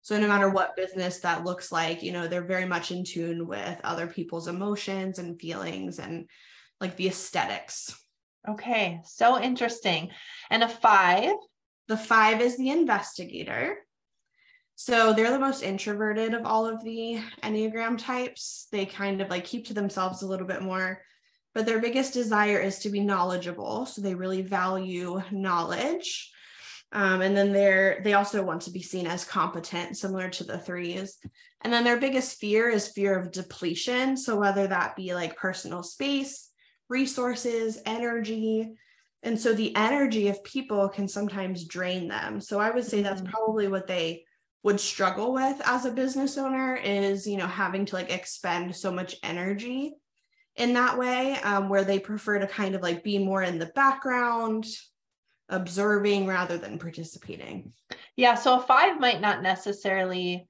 So 0.00 0.18
no 0.18 0.26
matter 0.26 0.48
what 0.48 0.74
business 0.74 1.20
that 1.20 1.44
looks 1.44 1.70
like, 1.70 2.02
you 2.02 2.12
know, 2.12 2.26
they're 2.26 2.42
very 2.42 2.64
much 2.64 2.90
in 2.90 3.04
tune 3.04 3.46
with 3.46 3.80
other 3.84 4.06
people's 4.06 4.48
emotions 4.48 5.18
and 5.18 5.40
feelings 5.40 5.98
and 5.98 6.28
like 6.80 6.96
the 6.96 7.08
aesthetics. 7.08 7.94
Okay, 8.48 9.00
so 9.04 9.40
interesting. 9.40 10.10
And 10.50 10.64
a 10.64 10.68
5, 10.68 11.34
the 11.86 11.96
5 11.96 12.40
is 12.40 12.56
the 12.56 12.70
investigator. 12.70 13.76
So 14.74 15.12
they're 15.12 15.30
the 15.30 15.38
most 15.38 15.62
introverted 15.62 16.34
of 16.34 16.44
all 16.44 16.66
of 16.66 16.82
the 16.82 17.20
Enneagram 17.44 17.98
types. 17.98 18.66
They 18.72 18.86
kind 18.86 19.20
of 19.20 19.30
like 19.30 19.44
keep 19.44 19.66
to 19.66 19.74
themselves 19.74 20.22
a 20.22 20.26
little 20.26 20.46
bit 20.46 20.62
more 20.62 21.02
but 21.54 21.66
their 21.66 21.80
biggest 21.80 22.14
desire 22.14 22.58
is 22.58 22.78
to 22.80 22.90
be 22.90 23.00
knowledgeable. 23.00 23.86
So 23.86 24.00
they 24.00 24.14
really 24.14 24.42
value 24.42 25.22
knowledge. 25.30 26.30
Um, 26.92 27.22
and 27.22 27.34
then 27.36 27.52
they're 27.52 28.00
they 28.04 28.12
also 28.12 28.42
want 28.42 28.62
to 28.62 28.70
be 28.70 28.82
seen 28.82 29.06
as 29.06 29.24
competent, 29.24 29.96
similar 29.96 30.28
to 30.30 30.44
the 30.44 30.58
threes. 30.58 31.18
And 31.62 31.72
then 31.72 31.84
their 31.84 31.98
biggest 31.98 32.38
fear 32.38 32.68
is 32.68 32.88
fear 32.88 33.18
of 33.18 33.32
depletion. 33.32 34.16
So 34.16 34.38
whether 34.38 34.66
that 34.66 34.96
be 34.96 35.14
like 35.14 35.36
personal 35.36 35.82
space, 35.82 36.50
resources, 36.88 37.80
energy. 37.86 38.74
And 39.22 39.40
so 39.40 39.54
the 39.54 39.74
energy 39.76 40.28
of 40.28 40.44
people 40.44 40.88
can 40.88 41.08
sometimes 41.08 41.64
drain 41.64 42.08
them. 42.08 42.40
So 42.40 42.58
I 42.58 42.70
would 42.70 42.84
say 42.84 43.02
that's 43.02 43.22
mm. 43.22 43.30
probably 43.30 43.68
what 43.68 43.86
they 43.86 44.24
would 44.64 44.80
struggle 44.80 45.32
with 45.32 45.60
as 45.64 45.86
a 45.86 45.92
business 45.92 46.36
owner 46.36 46.76
is, 46.76 47.26
you 47.26 47.36
know, 47.36 47.46
having 47.46 47.86
to 47.86 47.96
like 47.96 48.12
expend 48.12 48.74
so 48.76 48.92
much 48.92 49.16
energy 49.22 49.94
in 50.56 50.74
that 50.74 50.98
way, 50.98 51.36
um, 51.38 51.68
where 51.68 51.84
they 51.84 51.98
prefer 51.98 52.38
to 52.38 52.46
kind 52.46 52.74
of 52.74 52.82
like 52.82 53.02
be 53.02 53.18
more 53.18 53.42
in 53.42 53.58
the 53.58 53.66
background, 53.66 54.66
observing 55.48 56.26
rather 56.26 56.58
than 56.58 56.78
participating. 56.78 57.72
Yeah. 58.16 58.34
So 58.34 58.58
a 58.58 58.60
five 58.60 59.00
might 59.00 59.20
not 59.20 59.42
necessarily 59.42 60.46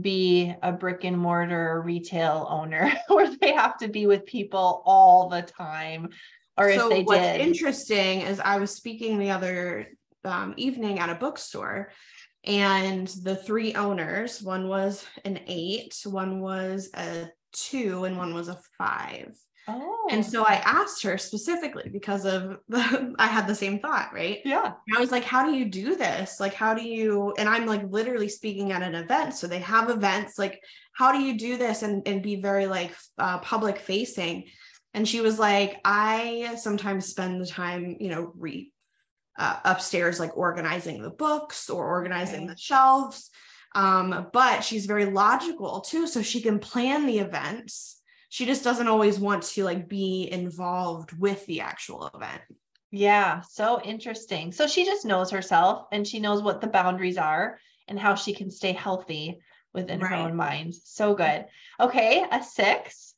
be 0.00 0.54
a 0.62 0.72
brick 0.72 1.04
and 1.04 1.18
mortar 1.18 1.82
retail 1.84 2.46
owner 2.48 2.92
where 3.08 3.30
they 3.36 3.52
have 3.52 3.76
to 3.78 3.88
be 3.88 4.06
with 4.06 4.26
people 4.26 4.82
all 4.86 5.28
the 5.28 5.42
time. 5.42 6.08
Or 6.56 6.72
so 6.72 6.86
if 6.86 6.90
they 6.90 7.02
what's 7.02 7.20
did. 7.20 7.40
interesting 7.40 8.22
is 8.22 8.40
I 8.40 8.58
was 8.58 8.70
speaking 8.70 9.18
the 9.18 9.32
other 9.32 9.88
um, 10.24 10.54
evening 10.56 11.00
at 11.00 11.10
a 11.10 11.14
bookstore 11.14 11.90
and 12.44 13.08
the 13.08 13.36
three 13.36 13.74
owners 13.74 14.42
one 14.42 14.68
was 14.68 15.04
an 15.24 15.40
eight 15.46 15.96
one 16.04 16.40
was 16.40 16.90
a 16.94 17.28
two 17.54 18.04
and 18.04 18.18
one 18.18 18.34
was 18.34 18.48
a 18.48 18.58
five. 18.76 19.36
Oh. 19.66 20.08
And 20.10 20.24
so 20.24 20.44
I 20.44 20.56
asked 20.56 21.02
her 21.04 21.16
specifically 21.16 21.88
because 21.90 22.26
of 22.26 22.58
the, 22.68 23.14
I 23.18 23.26
had 23.26 23.46
the 23.46 23.54
same 23.54 23.78
thought, 23.78 24.12
right? 24.12 24.40
Yeah. 24.44 24.72
And 24.86 24.96
I 24.96 25.00
was 25.00 25.10
like, 25.10 25.24
how 25.24 25.46
do 25.46 25.56
you 25.56 25.64
do 25.64 25.96
this? 25.96 26.38
Like, 26.38 26.54
how 26.54 26.74
do 26.74 26.86
you, 26.86 27.34
and 27.38 27.48
I'm 27.48 27.66
like 27.66 27.82
literally 27.88 28.28
speaking 28.28 28.72
at 28.72 28.82
an 28.82 28.94
event. 28.94 29.34
So 29.34 29.46
they 29.46 29.60
have 29.60 29.88
events. 29.88 30.38
Like, 30.38 30.62
how 30.92 31.12
do 31.12 31.20
you 31.22 31.38
do 31.38 31.56
this 31.56 31.82
and, 31.82 32.06
and 32.06 32.22
be 32.22 32.36
very 32.36 32.66
like 32.66 32.94
uh, 33.18 33.38
public 33.38 33.78
facing? 33.78 34.44
And 34.92 35.08
she 35.08 35.20
was 35.20 35.38
like, 35.38 35.80
I 35.84 36.54
sometimes 36.56 37.06
spend 37.06 37.40
the 37.40 37.46
time, 37.46 37.96
you 37.98 38.10
know, 38.10 38.32
read 38.36 38.70
uh, 39.36 39.58
upstairs, 39.64 40.20
like 40.20 40.36
organizing 40.36 41.02
the 41.02 41.10
books 41.10 41.68
or 41.68 41.86
organizing 41.86 42.44
okay. 42.44 42.48
the 42.48 42.56
shelves. 42.56 43.30
Um, 43.74 44.28
but 44.32 44.62
she's 44.62 44.86
very 44.86 45.06
logical 45.06 45.80
too. 45.80 46.06
So 46.06 46.22
she 46.22 46.40
can 46.40 46.58
plan 46.58 47.06
the 47.06 47.18
events. 47.18 48.00
She 48.28 48.46
just 48.46 48.64
doesn't 48.64 48.88
always 48.88 49.18
want 49.18 49.42
to 49.44 49.64
like 49.64 49.88
be 49.88 50.28
involved 50.30 51.18
with 51.18 51.44
the 51.46 51.60
actual 51.60 52.10
event. 52.14 52.42
Yeah, 52.90 53.40
so 53.40 53.80
interesting. 53.82 54.52
So 54.52 54.68
she 54.68 54.84
just 54.84 55.04
knows 55.04 55.30
herself 55.30 55.86
and 55.90 56.06
she 56.06 56.20
knows 56.20 56.42
what 56.42 56.60
the 56.60 56.68
boundaries 56.68 57.18
are 57.18 57.58
and 57.88 57.98
how 57.98 58.14
she 58.14 58.34
can 58.34 58.50
stay 58.50 58.72
healthy 58.72 59.40
within 59.72 59.98
right. 59.98 60.10
her 60.10 60.16
own 60.16 60.36
mind. 60.36 60.74
So 60.74 61.14
good. 61.14 61.46
Okay, 61.80 62.24
a 62.30 62.42
six. 62.42 63.14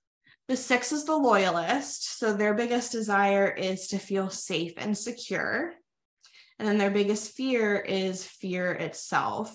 The 0.49 0.57
six 0.57 0.93
is 0.93 1.05
the 1.05 1.17
loyalist. 1.17 2.19
So 2.19 2.33
their 2.33 2.55
biggest 2.55 2.93
desire 2.93 3.49
is 3.49 3.89
to 3.89 3.99
feel 3.99 4.31
safe 4.31 4.73
and 4.79 4.97
secure. 4.97 5.75
And 6.59 6.67
then 6.67 6.79
their 6.79 6.91
biggest 6.91 7.33
fear 7.33 7.77
is 7.77 8.25
fear 8.25 8.73
itself 8.73 9.55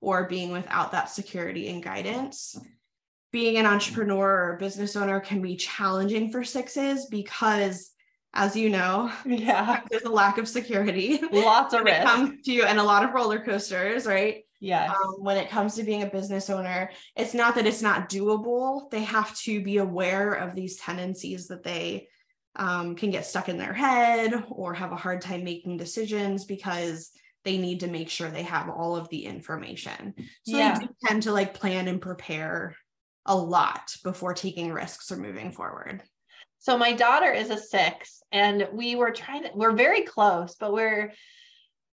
or 0.00 0.28
being 0.28 0.50
without 0.50 0.92
that 0.92 1.10
security 1.10 1.68
and 1.68 1.82
guidance. 1.82 2.58
Being 3.32 3.58
an 3.58 3.66
entrepreneur 3.66 4.50
or 4.50 4.56
business 4.58 4.96
owner 4.96 5.20
can 5.20 5.40
be 5.40 5.56
challenging 5.56 6.32
for 6.32 6.42
sixes 6.42 7.06
because 7.06 7.92
as 8.32 8.56
you 8.56 8.70
know, 8.70 9.10
yeah, 9.24 9.80
there's 9.90 10.02
a 10.04 10.10
lack 10.10 10.38
of 10.38 10.48
security. 10.48 11.20
Lots 11.32 11.74
of 11.74 11.82
risk. 11.82 12.02
comes 12.02 12.44
to 12.44 12.52
you 12.52 12.64
and 12.64 12.78
a 12.78 12.82
lot 12.82 13.04
of 13.04 13.12
roller 13.12 13.40
coasters, 13.40 14.06
right? 14.06 14.44
Yeah. 14.60 14.92
Um, 14.92 15.24
when 15.24 15.36
it 15.36 15.48
comes 15.48 15.74
to 15.76 15.84
being 15.84 16.02
a 16.02 16.10
business 16.10 16.50
owner, 16.50 16.90
it's 17.16 17.34
not 17.34 17.54
that 17.54 17.66
it's 17.66 17.82
not 17.82 18.10
doable. 18.10 18.90
They 18.90 19.02
have 19.04 19.36
to 19.38 19.62
be 19.62 19.78
aware 19.78 20.32
of 20.34 20.54
these 20.54 20.76
tendencies 20.76 21.48
that 21.48 21.62
they 21.62 22.08
um, 22.56 22.94
can 22.94 23.10
get 23.10 23.24
stuck 23.24 23.48
in 23.48 23.56
their 23.56 23.72
head 23.72 24.44
or 24.50 24.74
have 24.74 24.92
a 24.92 24.96
hard 24.96 25.22
time 25.22 25.44
making 25.44 25.78
decisions 25.78 26.44
because 26.44 27.10
they 27.44 27.58
need 27.58 27.80
to 27.80 27.86
make 27.86 28.08
sure 28.08 28.30
they 28.30 28.42
have 28.42 28.68
all 28.68 28.96
of 28.96 29.08
the 29.08 29.24
information. 29.24 30.14
So 30.44 30.56
yeah. 30.56 30.78
they 30.78 30.86
do 30.86 30.92
tend 31.04 31.22
to 31.24 31.32
like 31.32 31.54
plan 31.54 31.88
and 31.88 32.00
prepare 32.00 32.76
a 33.26 33.36
lot 33.36 33.94
before 34.02 34.34
taking 34.34 34.72
risks 34.72 35.10
or 35.10 35.16
moving 35.16 35.52
forward. 35.52 36.02
So 36.58 36.76
my 36.76 36.92
daughter 36.92 37.32
is 37.32 37.50
a 37.50 37.56
six, 37.56 38.22
and 38.32 38.68
we 38.72 38.94
were 38.94 39.12
trying 39.12 39.44
to, 39.44 39.50
we're 39.54 39.72
very 39.72 40.02
close, 40.02 40.56
but 40.60 40.74
we're 40.74 41.12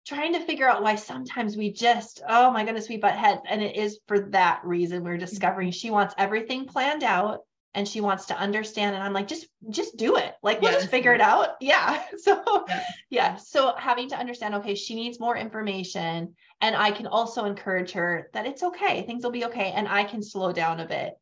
trying 0.08 0.34
to 0.34 0.40
figure 0.40 0.68
out 0.68 0.84
why 0.84 0.96
sometimes 0.96 1.56
we 1.56 1.72
just, 1.72 2.22
oh 2.28 2.52
my 2.52 2.64
goodness, 2.64 2.90
we 2.90 2.98
butt 2.98 3.14
heads. 3.14 3.42
And 3.48 3.62
it 3.62 3.76
is 3.76 4.00
for 4.08 4.20
that 4.32 4.62
reason 4.64 5.04
we're 5.04 5.18
discovering 5.18 5.72
she 5.72 5.92
wants 5.92 6.16
everything 6.18 6.66
planned 6.66 7.04
out 7.04 7.42
and 7.76 7.88
she 7.88 8.02
wants 8.02 8.26
to 8.26 8.38
understand 8.38 8.96
and 8.96 9.04
i'm 9.04 9.14
like 9.14 9.28
just 9.28 9.48
just 9.70 9.98
do 9.98 10.16
it. 10.16 10.34
Like 10.42 10.62
we'll 10.62 10.72
just 10.72 10.90
figure 10.90 11.14
it 11.14 11.22
out. 11.22 11.50
Yeah. 11.62 12.04
So 12.18 12.66
yeah. 12.68 12.84
yeah. 13.10 13.36
So 13.36 13.76
having 13.78 14.10
to 14.10 14.18
understand 14.18 14.56
okay 14.56 14.76
she 14.76 14.96
needs 14.96 15.20
more 15.20 15.36
information 15.36 16.36
and 16.62 16.76
i 16.76 16.92
can 16.92 17.08
also 17.08 17.46
encourage 17.46 17.92
her 17.92 18.30
that 18.34 18.46
it's 18.46 18.64
okay. 18.64 19.04
Things 19.04 19.24
will 19.24 19.32
be 19.32 19.46
okay 19.46 19.72
and 19.76 19.88
i 19.88 20.04
can 20.04 20.24
slow 20.24 20.52
down 20.52 20.80
a 20.80 20.88
bit. 20.88 21.14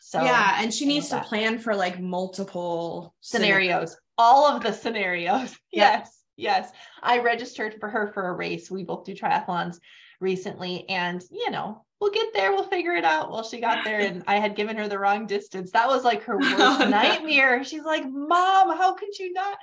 So 0.00 0.22
yeah 0.22 0.56
and 0.60 0.72
she 0.72 0.86
needs 0.86 1.08
to 1.08 1.16
that. 1.16 1.26
plan 1.26 1.58
for 1.58 1.74
like 1.74 2.00
multiple 2.00 3.14
scenarios, 3.20 3.90
scenarios. 3.90 3.96
all 4.16 4.46
of 4.46 4.62
the 4.62 4.72
scenarios. 4.72 5.56
Yeah. 5.70 5.98
yes. 5.98 6.14
Yes. 6.36 6.70
I 7.02 7.18
registered 7.18 7.80
for 7.80 7.88
her 7.88 8.12
for 8.14 8.28
a 8.28 8.32
race. 8.32 8.70
We 8.70 8.84
both 8.84 9.04
do 9.04 9.14
triathlons 9.14 9.78
recently 10.20 10.88
and 10.88 11.22
you 11.30 11.50
know 11.50 11.84
we'll 12.00 12.12
get 12.12 12.32
there, 12.32 12.52
we'll 12.52 12.64
figure 12.64 12.94
it 12.94 13.04
out. 13.04 13.30
Well, 13.30 13.42
she 13.42 13.60
got 13.60 13.84
there 13.84 14.00
and 14.00 14.22
I 14.26 14.36
had 14.36 14.56
given 14.56 14.76
her 14.76 14.88
the 14.88 14.98
wrong 14.98 15.26
distance. 15.26 15.72
That 15.72 15.88
was 15.88 16.04
like 16.04 16.22
her 16.24 16.38
worst 16.38 16.56
oh, 16.58 16.88
nightmare. 16.88 17.58
No. 17.58 17.62
She's 17.62 17.84
like, 17.84 18.04
Mom, 18.04 18.76
how 18.76 18.94
could 18.94 19.18
you 19.18 19.32
not? 19.32 19.58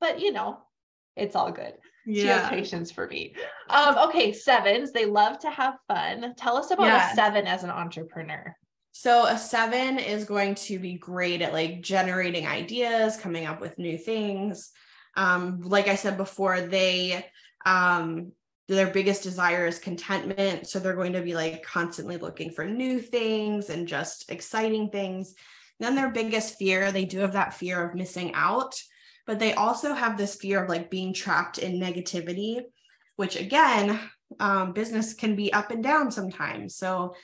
But 0.00 0.20
you 0.20 0.32
know, 0.32 0.58
it's 1.16 1.36
all 1.36 1.52
good. 1.52 1.74
Yeah. 2.06 2.22
She 2.22 2.28
has 2.28 2.48
patience 2.48 2.90
for 2.90 3.06
me. 3.06 3.34
Um, 3.68 3.96
okay, 4.08 4.32
sevens, 4.32 4.92
they 4.92 5.04
love 5.04 5.38
to 5.40 5.50
have 5.50 5.74
fun. 5.86 6.34
Tell 6.36 6.56
us 6.56 6.70
about 6.70 6.84
yes. 6.84 7.12
a 7.12 7.16
seven 7.16 7.46
as 7.46 7.62
an 7.62 7.70
entrepreneur. 7.70 8.56
So 8.92 9.26
a 9.26 9.38
seven 9.38 9.98
is 9.98 10.24
going 10.24 10.56
to 10.56 10.78
be 10.78 10.94
great 10.94 11.42
at 11.42 11.52
like 11.52 11.82
generating 11.82 12.46
ideas, 12.46 13.16
coming 13.16 13.46
up 13.46 13.60
with 13.60 13.78
new 13.78 13.96
things. 13.96 14.70
Um, 15.16 15.60
like 15.60 15.88
I 15.88 15.94
said 15.94 16.16
before, 16.16 16.60
they 16.60 17.26
um 17.66 18.32
their 18.74 18.90
biggest 18.90 19.22
desire 19.22 19.66
is 19.66 19.78
contentment. 19.78 20.66
So 20.66 20.78
they're 20.78 20.94
going 20.94 21.14
to 21.14 21.22
be 21.22 21.34
like 21.34 21.62
constantly 21.62 22.16
looking 22.16 22.50
for 22.50 22.64
new 22.64 23.00
things 23.00 23.70
and 23.70 23.88
just 23.88 24.30
exciting 24.30 24.90
things. 24.90 25.34
Then 25.78 25.94
their 25.94 26.10
biggest 26.10 26.56
fear, 26.56 26.92
they 26.92 27.04
do 27.04 27.18
have 27.20 27.32
that 27.32 27.54
fear 27.54 27.82
of 27.82 27.94
missing 27.94 28.32
out, 28.34 28.80
but 29.26 29.38
they 29.38 29.54
also 29.54 29.94
have 29.94 30.16
this 30.16 30.36
fear 30.36 30.62
of 30.62 30.68
like 30.68 30.90
being 30.90 31.12
trapped 31.14 31.58
in 31.58 31.80
negativity, 31.80 32.60
which 33.16 33.36
again, 33.36 33.98
um, 34.38 34.72
business 34.72 35.14
can 35.14 35.34
be 35.34 35.52
up 35.52 35.70
and 35.70 35.82
down 35.82 36.10
sometimes. 36.10 36.76
So 36.76 37.14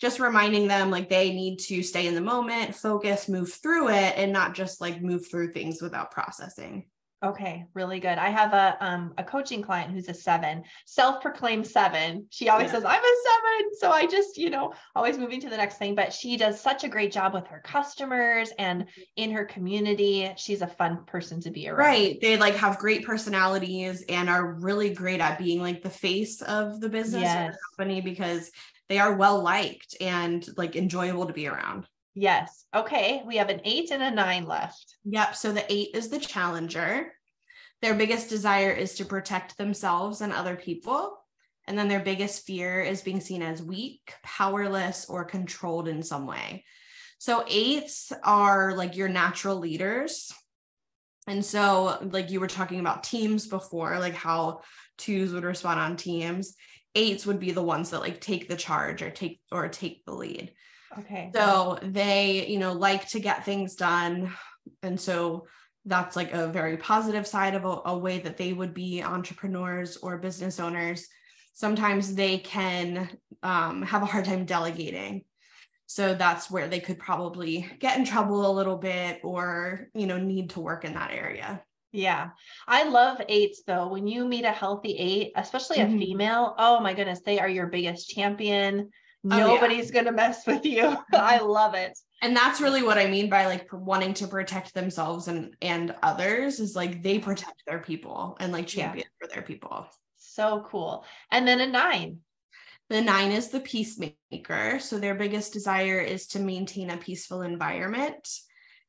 just 0.00 0.18
reminding 0.18 0.66
them 0.66 0.90
like 0.90 1.08
they 1.08 1.32
need 1.32 1.58
to 1.58 1.82
stay 1.82 2.06
in 2.06 2.14
the 2.14 2.20
moment, 2.20 2.74
focus, 2.74 3.28
move 3.28 3.52
through 3.52 3.90
it, 3.90 4.14
and 4.16 4.32
not 4.32 4.54
just 4.54 4.80
like 4.80 5.02
move 5.02 5.30
through 5.30 5.52
things 5.52 5.80
without 5.80 6.10
processing. 6.10 6.86
Okay, 7.22 7.66
really 7.74 8.00
good. 8.00 8.16
I 8.16 8.30
have 8.30 8.54
a 8.54 8.78
um 8.80 9.12
a 9.18 9.24
coaching 9.24 9.60
client 9.60 9.92
who's 9.92 10.08
a 10.08 10.14
seven, 10.14 10.62
self-proclaimed 10.86 11.66
seven. 11.66 12.26
She 12.30 12.48
always 12.48 12.68
yeah. 12.68 12.76
says, 12.76 12.84
I'm 12.84 13.02
a 13.02 13.14
seven. 13.24 13.70
So 13.78 13.90
I 13.90 14.06
just, 14.06 14.38
you 14.38 14.48
know, 14.48 14.72
always 14.96 15.18
moving 15.18 15.38
to 15.42 15.50
the 15.50 15.56
next 15.56 15.76
thing. 15.76 15.94
But 15.94 16.14
she 16.14 16.38
does 16.38 16.58
such 16.58 16.82
a 16.82 16.88
great 16.88 17.12
job 17.12 17.34
with 17.34 17.46
her 17.48 17.60
customers 17.62 18.50
and 18.58 18.86
in 19.16 19.30
her 19.32 19.44
community. 19.44 20.32
She's 20.36 20.62
a 20.62 20.66
fun 20.66 21.04
person 21.04 21.42
to 21.42 21.50
be 21.50 21.68
around. 21.68 21.78
Right. 21.78 22.18
They 22.22 22.38
like 22.38 22.54
have 22.54 22.78
great 22.78 23.04
personalities 23.04 24.02
and 24.08 24.30
are 24.30 24.54
really 24.54 24.94
great 24.94 25.20
at 25.20 25.38
being 25.38 25.60
like 25.60 25.82
the 25.82 25.90
face 25.90 26.40
of 26.40 26.80
the 26.80 26.88
business 26.88 27.22
yes. 27.22 27.48
or 27.48 27.52
the 27.52 27.58
company 27.76 28.00
because 28.00 28.50
they 28.88 28.98
are 28.98 29.14
well 29.14 29.42
liked 29.42 29.94
and 30.00 30.46
like 30.56 30.74
enjoyable 30.74 31.26
to 31.26 31.34
be 31.34 31.46
around. 31.46 31.86
Yes. 32.14 32.64
Okay. 32.74 33.22
We 33.26 33.36
have 33.36 33.48
an 33.50 33.60
eight 33.64 33.90
and 33.90 34.02
a 34.02 34.10
nine 34.10 34.46
left. 34.46 34.96
Yep. 35.04 35.36
So 35.36 35.52
the 35.52 35.70
eight 35.72 35.90
is 35.94 36.08
the 36.08 36.18
challenger. 36.18 37.12
Their 37.82 37.94
biggest 37.94 38.28
desire 38.28 38.72
is 38.72 38.94
to 38.96 39.04
protect 39.04 39.56
themselves 39.56 40.20
and 40.20 40.32
other 40.32 40.56
people. 40.56 41.16
And 41.66 41.78
then 41.78 41.88
their 41.88 42.00
biggest 42.00 42.46
fear 42.46 42.80
is 42.80 43.02
being 43.02 43.20
seen 43.20 43.42
as 43.42 43.62
weak, 43.62 44.12
powerless, 44.22 45.06
or 45.08 45.24
controlled 45.24 45.88
in 45.88 46.02
some 46.02 46.26
way. 46.26 46.64
So 47.18 47.44
eights 47.46 48.12
are 48.24 48.74
like 48.74 48.96
your 48.96 49.08
natural 49.08 49.56
leaders. 49.56 50.32
And 51.26 51.44
so, 51.44 51.98
like 52.10 52.30
you 52.30 52.40
were 52.40 52.48
talking 52.48 52.80
about 52.80 53.04
teams 53.04 53.46
before, 53.46 53.98
like 53.98 54.14
how 54.14 54.62
twos 54.98 55.32
would 55.32 55.44
respond 55.44 55.78
on 55.78 55.96
teams, 55.96 56.56
eights 56.94 57.26
would 57.26 57.38
be 57.38 57.52
the 57.52 57.62
ones 57.62 57.90
that 57.90 58.00
like 58.00 58.20
take 58.20 58.48
the 58.48 58.56
charge 58.56 59.02
or 59.02 59.10
take 59.10 59.40
or 59.52 59.68
take 59.68 60.04
the 60.06 60.12
lead. 60.12 60.52
Okay. 60.98 61.30
So 61.34 61.78
they, 61.82 62.46
you 62.48 62.58
know, 62.58 62.72
like 62.72 63.08
to 63.08 63.20
get 63.20 63.44
things 63.44 63.74
done. 63.74 64.34
And 64.82 65.00
so 65.00 65.46
that's 65.84 66.16
like 66.16 66.32
a 66.32 66.48
very 66.48 66.76
positive 66.76 67.26
side 67.26 67.54
of 67.54 67.64
a, 67.64 67.80
a 67.86 67.98
way 67.98 68.18
that 68.18 68.36
they 68.36 68.52
would 68.52 68.74
be 68.74 69.02
entrepreneurs 69.02 69.96
or 69.96 70.18
business 70.18 70.60
owners. 70.60 71.06
Sometimes 71.54 72.14
they 72.14 72.38
can 72.38 73.08
um, 73.42 73.82
have 73.82 74.02
a 74.02 74.06
hard 74.06 74.24
time 74.24 74.44
delegating. 74.44 75.24
So 75.86 76.14
that's 76.14 76.50
where 76.50 76.68
they 76.68 76.80
could 76.80 76.98
probably 76.98 77.68
get 77.80 77.98
in 77.98 78.04
trouble 78.04 78.48
a 78.48 78.52
little 78.52 78.76
bit 78.76 79.20
or, 79.24 79.88
you 79.94 80.06
know, 80.06 80.18
need 80.18 80.50
to 80.50 80.60
work 80.60 80.84
in 80.84 80.94
that 80.94 81.10
area. 81.12 81.62
Yeah. 81.92 82.30
I 82.68 82.84
love 82.84 83.20
eights 83.28 83.62
though. 83.66 83.88
When 83.88 84.06
you 84.06 84.24
meet 84.24 84.44
a 84.44 84.52
healthy 84.52 84.96
eight, 84.96 85.32
especially 85.34 85.78
a 85.78 85.86
mm-hmm. 85.86 85.98
female, 85.98 86.54
oh 86.58 86.78
my 86.80 86.94
goodness, 86.94 87.22
they 87.24 87.40
are 87.40 87.48
your 87.48 87.66
biggest 87.66 88.08
champion. 88.10 88.90
Nobody's 89.22 89.84
oh, 89.84 89.86
yeah. 89.86 89.92
going 89.92 90.06
to 90.06 90.12
mess 90.12 90.46
with 90.46 90.64
you. 90.64 90.82
I 91.12 91.38
mm-hmm. 91.38 91.46
love 91.46 91.74
it. 91.74 91.98
And 92.22 92.36
that's 92.36 92.60
really 92.60 92.82
what 92.82 92.98
I 92.98 93.06
mean 93.06 93.30
by 93.30 93.46
like 93.46 93.68
wanting 93.72 94.14
to 94.14 94.26
protect 94.26 94.74
themselves 94.74 95.28
and 95.28 95.54
and 95.62 95.94
others 96.02 96.60
is 96.60 96.76
like 96.76 97.02
they 97.02 97.16
mm-hmm. 97.16 97.24
protect 97.24 97.62
their 97.66 97.80
people 97.80 98.36
and 98.40 98.52
like 98.52 98.66
champion 98.66 99.06
yeah. 99.06 99.26
for 99.26 99.32
their 99.32 99.42
people. 99.42 99.86
So 100.16 100.64
cool. 100.68 101.04
And 101.30 101.46
then 101.46 101.60
a 101.60 101.66
9. 101.66 102.18
The 102.88 103.00
9 103.00 103.30
is 103.30 103.48
the 103.48 103.60
peacemaker. 103.60 104.80
So 104.80 104.98
their 104.98 105.14
biggest 105.14 105.52
desire 105.52 106.00
is 106.00 106.26
to 106.28 106.40
maintain 106.40 106.90
a 106.90 106.96
peaceful 106.96 107.42
environment. 107.42 108.28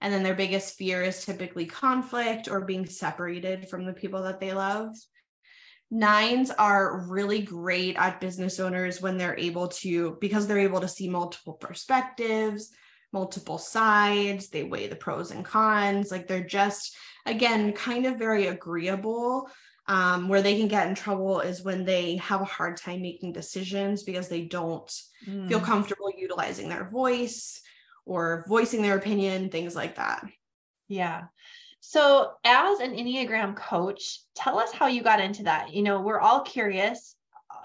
And 0.02 0.12
then 0.12 0.24
their 0.24 0.34
biggest 0.34 0.76
fear 0.76 1.04
is 1.04 1.24
typically 1.24 1.66
conflict 1.66 2.48
or 2.50 2.62
being 2.62 2.88
separated 2.88 3.70
from 3.70 3.86
the 3.86 3.94
people 3.94 4.24
that 4.24 4.40
they 4.40 4.54
love. 4.54 4.96
Nines 5.94 6.52
are 6.52 7.06
really 7.10 7.42
great 7.42 7.98
at 7.98 8.22
business 8.22 8.60
owners 8.60 9.02
when 9.02 9.18
they're 9.18 9.38
able 9.38 9.68
to, 9.68 10.18
because 10.22 10.48
they're 10.48 10.60
able 10.60 10.80
to 10.80 10.88
see 10.88 11.10
multiple 11.10 11.54
perspectives, 11.54 12.72
multiple 13.12 13.58
sides, 13.58 14.48
they 14.48 14.64
weigh 14.64 14.88
the 14.88 14.96
pros 14.96 15.32
and 15.32 15.44
cons. 15.44 16.10
Like 16.10 16.28
they're 16.28 16.46
just, 16.46 16.96
again, 17.26 17.74
kind 17.74 18.06
of 18.06 18.18
very 18.18 18.48
agreeable. 18.48 19.50
Um, 19.88 20.30
where 20.30 20.42
they 20.42 20.58
can 20.58 20.70
get 20.70 20.88
in 20.88 20.96
trouble 20.96 21.42
is 21.42 21.64
when 21.64 21.84
they 21.84 22.16
have 22.18 22.40
a 22.40 22.46
hard 22.46 22.78
time 22.78 23.02
making 23.02 23.34
decisions 23.34 24.04
because 24.04 24.30
they 24.30 24.44
don't 24.44 24.90
mm. 25.28 25.50
feel 25.50 25.60
comfortable 25.60 26.10
utilizing 26.16 26.70
their 26.70 26.88
voice 26.90 27.62
or 28.06 28.46
voicing 28.48 28.84
their 28.84 28.96
opinion, 28.96 29.50
things 29.50 29.76
like 29.76 29.96
that. 29.96 30.24
Yeah. 30.88 31.24
So, 31.82 32.34
as 32.46 32.80
an 32.80 32.94
Enneagram 32.94 33.56
coach, 33.56 34.20
tell 34.36 34.60
us 34.60 34.72
how 34.72 34.86
you 34.86 35.02
got 35.02 35.20
into 35.20 35.44
that. 35.44 35.74
You 35.74 35.82
know, 35.82 36.00
we're 36.00 36.20
all 36.20 36.42
curious. 36.42 37.16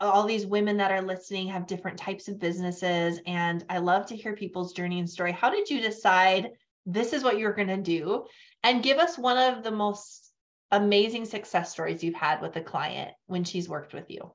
All 0.00 0.26
these 0.26 0.46
women 0.46 0.78
that 0.78 0.90
are 0.90 1.02
listening 1.02 1.48
have 1.48 1.66
different 1.66 1.98
types 1.98 2.26
of 2.28 2.40
businesses, 2.40 3.20
and 3.26 3.64
I 3.68 3.78
love 3.78 4.06
to 4.06 4.16
hear 4.16 4.34
people's 4.34 4.72
journey 4.72 4.98
and 5.00 5.08
story. 5.08 5.32
How 5.32 5.50
did 5.50 5.68
you 5.68 5.80
decide 5.80 6.50
this 6.86 7.12
is 7.12 7.22
what 7.22 7.38
you're 7.38 7.52
going 7.52 7.68
to 7.68 7.76
do? 7.76 8.24
And 8.62 8.82
give 8.82 8.98
us 8.98 9.18
one 9.18 9.38
of 9.38 9.62
the 9.62 9.70
most 9.70 10.32
amazing 10.70 11.26
success 11.26 11.70
stories 11.70 12.02
you've 12.02 12.14
had 12.14 12.40
with 12.40 12.56
a 12.56 12.62
client 12.62 13.12
when 13.26 13.44
she's 13.44 13.68
worked 13.68 13.92
with 13.92 14.06
you. 14.08 14.32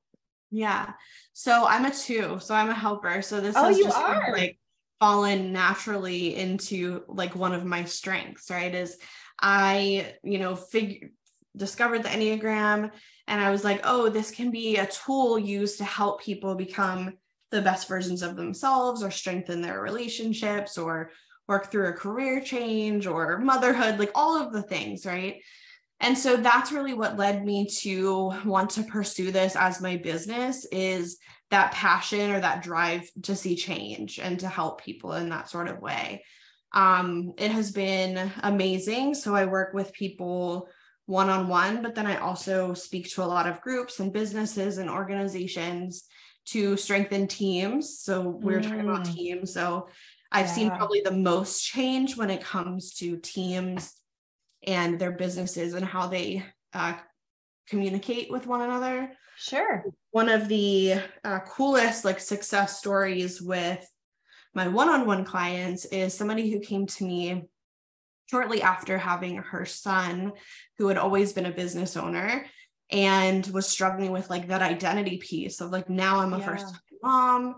Yeah. 0.52 0.92
So 1.34 1.66
I'm 1.66 1.86
a 1.86 1.92
two. 1.92 2.38
So 2.40 2.54
I'm 2.54 2.70
a 2.70 2.74
helper. 2.76 3.22
So 3.24 3.42
this 3.42 3.56
oh, 3.58 3.70
is 3.70 3.80
just 3.80 3.98
are. 3.98 4.32
like 4.32 4.60
fallen 5.00 5.52
naturally 5.52 6.36
into 6.36 7.04
like 7.08 7.36
one 7.36 7.54
of 7.54 7.66
my 7.66 7.86
strengths, 7.86 8.50
right? 8.52 8.74
Is 8.74 8.98
I, 9.42 10.16
you 10.24 10.40
know, 10.40 10.56
figured 10.56 11.12
discovered 11.56 12.04
the 12.04 12.10
Enneagram 12.10 12.92
and 13.28 13.42
I 13.42 13.52
was 13.52 13.64
like, 13.64 13.82
oh, 13.84 14.10
this 14.10 14.32
can 14.32 14.52
be 14.52 14.78
a 14.78 14.88
tool 14.88 15.38
used 15.38 15.78
to 15.80 15.84
help 15.84 16.22
people 16.22 16.56
become 16.56 17.18
the 17.52 17.62
best 17.62 17.88
versions 17.88 18.22
of 18.22 18.36
themselves 18.36 19.04
or 19.04 19.12
strengthen 19.12 19.62
their 19.62 19.82
relationships 19.82 20.78
or 20.78 21.12
work 21.48 21.70
through 21.70 21.90
a 21.90 21.94
career 21.94 22.40
change 22.40 23.06
or 23.06 23.38
motherhood, 23.40 24.00
like 24.00 24.12
all 24.16 24.42
of 24.42 24.54
the 24.54 24.62
things, 24.62 25.06
right? 25.06 25.42
And 26.00 26.18
so 26.18 26.38
that's 26.38 26.72
really 26.72 26.94
what 26.94 27.18
led 27.18 27.46
me 27.46 27.68
to 27.82 28.34
want 28.46 28.72
to 28.72 28.84
pursue 28.84 29.32
this 29.32 29.56
as 29.56 29.82
my 29.82 29.98
business 29.98 30.66
is 30.72 31.18
that 31.52 31.74
passion 31.74 32.32
or 32.32 32.40
that 32.40 32.64
drive 32.64 33.08
to 33.24 33.36
see 33.36 33.56
change 33.56 34.18
and 34.18 34.40
to 34.40 34.48
help 34.48 34.82
people 34.82 35.14
in 35.14 35.30
that 35.30 35.50
sort 35.50 35.68
of 35.68 35.80
way. 35.80 36.24
Um, 36.74 37.34
it 37.38 37.52
has 37.52 37.72
been 37.72 38.32
amazing. 38.44 39.14
So 39.14 39.36
I 39.36 39.46
work 39.46 39.74
with 39.74 39.94
people 39.94 40.70
one 41.06 41.30
on 41.30 41.48
one, 41.48 41.82
but 41.82 41.96
then 41.96 42.08
I 42.08 42.18
also 42.18 42.74
speak 42.74 43.10
to 43.12 43.24
a 43.24 43.26
lot 43.26 43.48
of 43.48 43.62
groups 43.62 44.00
and 44.00 44.14
businesses 44.14 44.78
and 44.78 44.90
organizations 44.90 46.06
to 46.46 46.78
strengthen 46.78 47.28
teams. 47.28 48.00
So 48.00 48.22
we're 48.22 48.60
mm. 48.60 48.64
talking 48.64 48.82
about 48.82 49.06
mm. 49.06 49.14
teams. 49.14 49.54
So 49.54 49.90
I've 50.32 50.48
yeah. 50.48 50.54
seen 50.54 50.70
probably 50.70 51.02
the 51.02 51.12
most 51.12 51.64
change 51.64 52.16
when 52.16 52.30
it 52.30 52.42
comes 52.42 52.94
to 52.96 53.18
teams 53.18 53.94
and 54.66 54.98
their 54.98 55.12
businesses 55.12 55.74
and 55.74 55.86
how 55.86 56.08
they 56.08 56.46
uh, 56.74 56.94
communicate 57.68 58.32
with 58.32 58.48
one 58.48 58.62
another. 58.62 59.12
Sure. 59.38 59.84
One 60.12 60.30
of 60.30 60.48
the 60.48 60.96
uh, 61.24 61.40
coolest 61.40 62.06
like 62.06 62.20
success 62.20 62.78
stories 62.80 63.42
with 63.42 63.86
my 64.54 64.68
one-on-one 64.68 65.26
clients 65.26 65.86
is 65.86 66.14
somebody 66.14 66.52
who 66.52 66.60
came 66.60 66.86
to 66.86 67.06
me 67.06 67.44
shortly 68.30 68.62
after 68.62 68.98
having 68.98 69.38
her 69.38 69.66
son 69.66 70.34
who 70.78 70.88
had 70.88 70.98
always 70.98 71.34
been 71.34 71.46
a 71.46 71.52
business 71.52 71.98
owner 71.98 72.46
and 72.90 73.46
was 73.48 73.68
struggling 73.68 74.12
with 74.12 74.30
like 74.30 74.48
that 74.48 74.62
identity 74.62 75.18
piece 75.18 75.62
of 75.62 75.72
like 75.72 75.90
now 75.90 76.20
I'm 76.20 76.34
a 76.34 76.40
yeah. 76.40 76.46
first 76.46 76.66
time 76.66 76.82
mom. 77.04 77.56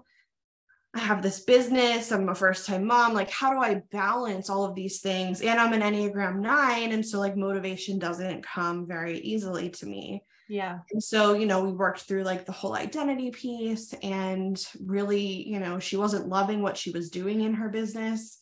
I 0.96 1.00
have 1.00 1.24
this 1.24 1.40
business. 1.40 2.12
I'm 2.12 2.30
a 2.30 2.36
first 2.36 2.68
time 2.68 2.86
mom. 2.86 3.14
Like 3.14 3.30
how 3.30 3.52
do 3.52 3.60
I 3.60 3.82
balance 3.92 4.50
all 4.50 4.64
of 4.64 4.76
these 4.76 5.02
things? 5.02 5.42
And 5.42 5.60
I'm 5.60 5.74
an 5.74 5.82
enneagram 5.82 6.40
9 6.40 6.92
and 6.92 7.06
so 7.06 7.20
like 7.20 7.36
motivation 7.36 7.98
doesn't 7.98 8.44
come 8.44 8.88
very 8.88 9.20
easily 9.20 9.70
to 9.72 9.86
me 9.86 10.24
yeah. 10.54 10.80
And 10.92 11.04
so, 11.04 11.34
you 11.34 11.48
know, 11.48 11.63
we 11.63 11.72
worked 11.72 12.02
through 12.02 12.24
like 12.24 12.46
the 12.46 12.52
whole 12.52 12.76
identity 12.76 13.32
piece 13.32 13.92
and 14.04 14.63
really, 14.80 15.50
you 15.50 15.60
know, 15.60 15.80
she 15.80 15.98
wasn't 15.98 16.30
loving 16.30 16.62
what 16.62 16.78
she 16.78 16.92
was 16.92 17.10
doing 17.10 17.42
in 17.42 17.56
her 17.56 17.70
business. 17.70 18.39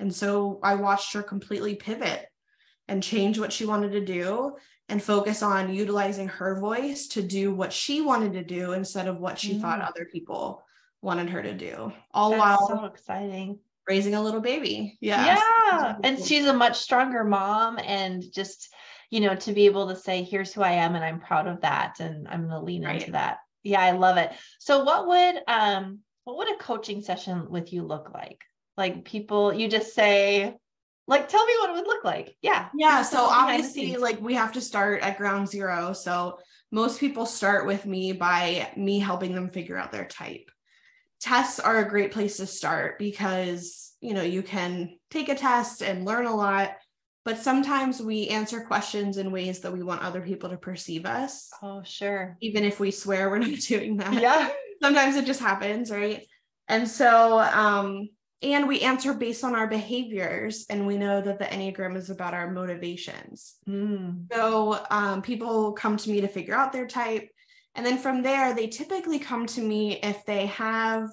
And 0.00 0.12
so 0.12 0.58
I 0.64 0.74
watched 0.74 1.12
her 1.12 1.22
completely 1.22 1.76
pivot 1.76 2.26
and 2.88 3.00
change 3.00 3.38
what 3.38 3.52
she 3.52 3.64
wanted 3.64 3.92
to 3.92 4.04
do 4.04 4.56
and 4.88 5.00
focus 5.00 5.40
on 5.40 5.72
utilizing 5.72 6.26
her 6.26 6.58
voice 6.58 7.06
to 7.08 7.22
do 7.22 7.54
what 7.54 7.72
she 7.72 8.00
wanted 8.00 8.32
to 8.32 8.42
do 8.42 8.72
instead 8.72 9.06
of 9.06 9.20
what 9.20 9.38
she 9.38 9.54
mm. 9.54 9.60
thought 9.60 9.80
other 9.80 10.08
people 10.10 10.64
wanted 11.00 11.30
her 11.30 11.44
to 11.44 11.54
do. 11.54 11.92
All 12.12 12.30
That's 12.30 12.40
while 12.40 12.66
so 12.66 12.84
exciting 12.86 13.60
raising 13.88 14.14
a 14.14 14.22
little 14.22 14.40
baby. 14.40 14.98
Yeah. 15.00 15.38
Yeah. 15.70 15.94
And 16.02 16.18
she's 16.18 16.46
a 16.46 16.52
much 16.52 16.78
stronger 16.78 17.22
mom 17.22 17.78
and 17.78 18.24
just 18.32 18.68
you 19.12 19.20
know, 19.20 19.34
to 19.36 19.52
be 19.52 19.66
able 19.66 19.88
to 19.88 19.94
say, 19.94 20.22
here's 20.22 20.54
who 20.54 20.62
I 20.62 20.72
am 20.72 20.94
and 20.94 21.04
I'm 21.04 21.20
proud 21.20 21.46
of 21.46 21.60
that. 21.60 22.00
And 22.00 22.26
I'm 22.26 22.48
going 22.48 22.58
to 22.58 22.60
lean 22.60 22.82
right. 22.82 22.98
into 22.98 23.12
that. 23.12 23.40
Yeah, 23.62 23.82
I 23.82 23.90
love 23.90 24.16
it. 24.16 24.32
So 24.58 24.84
what 24.84 25.06
would, 25.06 25.42
um, 25.46 25.98
what 26.24 26.38
would 26.38 26.50
a 26.50 26.56
coaching 26.56 27.02
session 27.02 27.50
with 27.50 27.74
you 27.74 27.82
look 27.82 28.10
like? 28.14 28.40
Like 28.78 29.04
people, 29.04 29.52
you 29.52 29.68
just 29.68 29.94
say, 29.94 30.54
like, 31.06 31.28
tell 31.28 31.44
me 31.44 31.52
what 31.60 31.70
it 31.70 31.74
would 31.74 31.86
look 31.86 32.04
like. 32.04 32.34
Yeah. 32.40 32.70
Yeah. 32.74 33.02
So 33.02 33.18
obviously, 33.18 33.98
like, 33.98 34.18
we 34.18 34.32
have 34.32 34.52
to 34.52 34.62
start 34.62 35.02
at 35.02 35.18
ground 35.18 35.46
zero. 35.46 35.92
So 35.92 36.38
most 36.70 36.98
people 36.98 37.26
start 37.26 37.66
with 37.66 37.84
me 37.84 38.12
by 38.12 38.70
me 38.78 38.98
helping 38.98 39.34
them 39.34 39.50
figure 39.50 39.76
out 39.76 39.92
their 39.92 40.06
type. 40.06 40.50
Tests 41.20 41.60
are 41.60 41.80
a 41.80 41.88
great 41.88 42.12
place 42.12 42.38
to 42.38 42.46
start 42.46 42.98
because, 42.98 43.92
you 44.00 44.14
know, 44.14 44.22
you 44.22 44.42
can 44.42 44.96
take 45.10 45.28
a 45.28 45.34
test 45.34 45.82
and 45.82 46.06
learn 46.06 46.24
a 46.24 46.34
lot 46.34 46.70
but 47.24 47.38
sometimes 47.38 48.00
we 48.00 48.28
answer 48.28 48.60
questions 48.60 49.16
in 49.16 49.30
ways 49.30 49.60
that 49.60 49.72
we 49.72 49.82
want 49.82 50.02
other 50.02 50.20
people 50.20 50.50
to 50.50 50.56
perceive 50.56 51.06
us. 51.06 51.50
Oh, 51.62 51.82
sure. 51.84 52.36
Even 52.40 52.64
if 52.64 52.80
we 52.80 52.90
swear 52.90 53.30
we're 53.30 53.38
not 53.46 53.58
doing 53.60 53.96
that. 53.98 54.14
Yeah. 54.14 54.48
Sometimes 54.82 55.16
it 55.16 55.26
just 55.26 55.40
happens, 55.40 55.90
right? 55.90 56.26
And 56.68 56.88
so, 56.88 57.38
um, 57.38 58.08
and 58.42 58.66
we 58.66 58.80
answer 58.80 59.14
based 59.14 59.44
on 59.44 59.54
our 59.54 59.68
behaviors, 59.68 60.66
and 60.68 60.84
we 60.84 60.96
know 60.96 61.20
that 61.20 61.38
the 61.38 61.44
Enneagram 61.44 61.96
is 61.96 62.10
about 62.10 62.34
our 62.34 62.50
motivations. 62.50 63.54
Mm. 63.68 64.26
So, 64.32 64.84
um, 64.90 65.22
people 65.22 65.72
come 65.72 65.96
to 65.96 66.10
me 66.10 66.20
to 66.22 66.28
figure 66.28 66.54
out 66.54 66.72
their 66.72 66.88
type. 66.88 67.28
And 67.76 67.86
then 67.86 67.98
from 67.98 68.22
there, 68.22 68.52
they 68.52 68.66
typically 68.66 69.20
come 69.20 69.46
to 69.46 69.60
me 69.60 70.00
if 70.02 70.24
they 70.26 70.46
have 70.46 71.08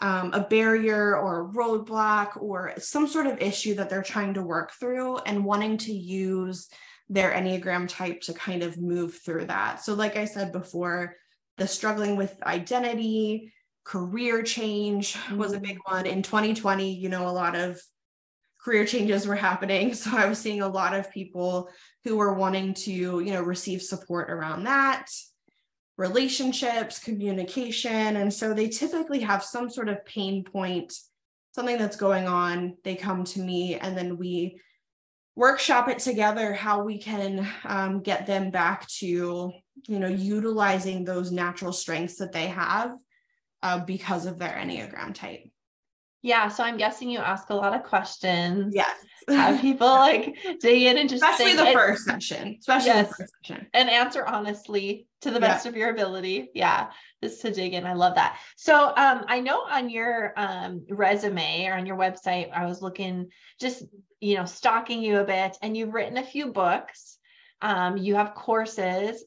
um, 0.00 0.32
a 0.32 0.40
barrier 0.40 1.16
or 1.16 1.42
a 1.42 1.48
roadblock 1.52 2.40
or 2.40 2.72
some 2.78 3.06
sort 3.06 3.26
of 3.26 3.40
issue 3.40 3.74
that 3.74 3.90
they're 3.90 4.02
trying 4.02 4.34
to 4.34 4.42
work 4.42 4.72
through 4.72 5.18
and 5.18 5.44
wanting 5.44 5.76
to 5.78 5.92
use 5.92 6.68
their 7.08 7.32
Enneagram 7.32 7.88
type 7.88 8.22
to 8.22 8.32
kind 8.32 8.62
of 8.62 8.78
move 8.78 9.18
through 9.18 9.46
that. 9.46 9.84
So, 9.84 9.94
like 9.94 10.16
I 10.16 10.24
said 10.24 10.52
before, 10.52 11.16
the 11.58 11.66
struggling 11.66 12.16
with 12.16 12.40
identity, 12.44 13.52
career 13.84 14.42
change 14.42 15.18
was 15.34 15.52
a 15.52 15.60
big 15.60 15.76
mm. 15.76 15.92
one. 15.92 16.06
In 16.06 16.22
2020, 16.22 16.94
you 16.94 17.08
know, 17.08 17.28
a 17.28 17.30
lot 17.30 17.56
of 17.56 17.82
career 18.62 18.86
changes 18.86 19.26
were 19.26 19.36
happening. 19.36 19.94
So, 19.94 20.16
I 20.16 20.26
was 20.26 20.38
seeing 20.38 20.62
a 20.62 20.68
lot 20.68 20.94
of 20.94 21.12
people 21.12 21.68
who 22.04 22.16
were 22.16 22.32
wanting 22.32 22.72
to, 22.74 22.92
you 22.92 23.32
know, 23.32 23.42
receive 23.42 23.82
support 23.82 24.30
around 24.30 24.64
that 24.64 25.10
relationships, 26.00 26.98
communication. 26.98 28.16
And 28.16 28.32
so 28.32 28.54
they 28.54 28.68
typically 28.68 29.20
have 29.20 29.44
some 29.44 29.68
sort 29.68 29.90
of 29.90 30.04
pain 30.06 30.42
point, 30.42 30.94
something 31.54 31.76
that's 31.76 31.96
going 31.96 32.26
on. 32.26 32.78
They 32.84 32.94
come 32.96 33.22
to 33.24 33.40
me 33.40 33.74
and 33.74 33.96
then 33.96 34.16
we 34.16 34.58
workshop 35.36 35.88
it 35.88 35.98
together 35.98 36.54
how 36.54 36.82
we 36.82 36.98
can 36.98 37.46
um, 37.64 38.00
get 38.00 38.26
them 38.26 38.50
back 38.50 38.88
to 38.88 39.52
you 39.86 39.98
know 39.98 40.08
utilizing 40.08 41.04
those 41.04 41.30
natural 41.30 41.72
strengths 41.72 42.16
that 42.16 42.32
they 42.32 42.46
have 42.48 42.90
uh, 43.62 43.78
because 43.78 44.26
of 44.26 44.38
their 44.38 44.52
enneagram 44.52 45.14
type 45.14 45.44
yeah 46.22 46.48
so 46.48 46.62
i'm 46.62 46.76
guessing 46.76 47.10
you 47.10 47.18
ask 47.18 47.50
a 47.50 47.54
lot 47.54 47.74
of 47.74 47.82
questions. 47.84 48.74
Yes. 48.74 48.96
Have 49.28 49.60
people 49.60 49.86
like 49.86 50.36
dig 50.60 50.82
in 50.82 50.98
and 50.98 51.08
just 51.08 51.22
especially 51.22 51.54
the 51.54 51.72
first 51.72 52.04
session. 52.04 52.56
Especially 52.58 52.86
yes, 52.88 53.08
the 53.08 53.14
first 53.14 53.32
session. 53.44 53.66
And 53.74 53.90
answer 53.90 54.26
honestly 54.26 55.06
to 55.20 55.30
the 55.30 55.40
best 55.40 55.64
yeah. 55.64 55.70
of 55.70 55.76
your 55.76 55.90
ability. 55.90 56.50
Yeah 56.54 56.90
just 57.22 57.42
to 57.42 57.52
dig 57.52 57.74
in. 57.74 57.84
I 57.84 57.94
love 57.94 58.14
that. 58.14 58.38
So 58.56 58.74
um 58.96 59.24
i 59.28 59.40
know 59.40 59.60
on 59.60 59.90
your 59.90 60.32
um 60.36 60.86
resume 60.88 61.66
or 61.66 61.74
on 61.74 61.86
your 61.86 61.96
website 61.96 62.50
i 62.52 62.66
was 62.66 62.82
looking 62.82 63.28
just 63.60 63.84
you 64.20 64.36
know 64.36 64.44
stalking 64.44 65.02
you 65.02 65.18
a 65.18 65.24
bit 65.24 65.56
and 65.62 65.76
you've 65.76 65.94
written 65.94 66.16
a 66.16 66.24
few 66.24 66.52
books. 66.52 67.18
Um 67.62 67.96
you 67.96 68.14
have 68.14 68.34
courses 68.34 69.24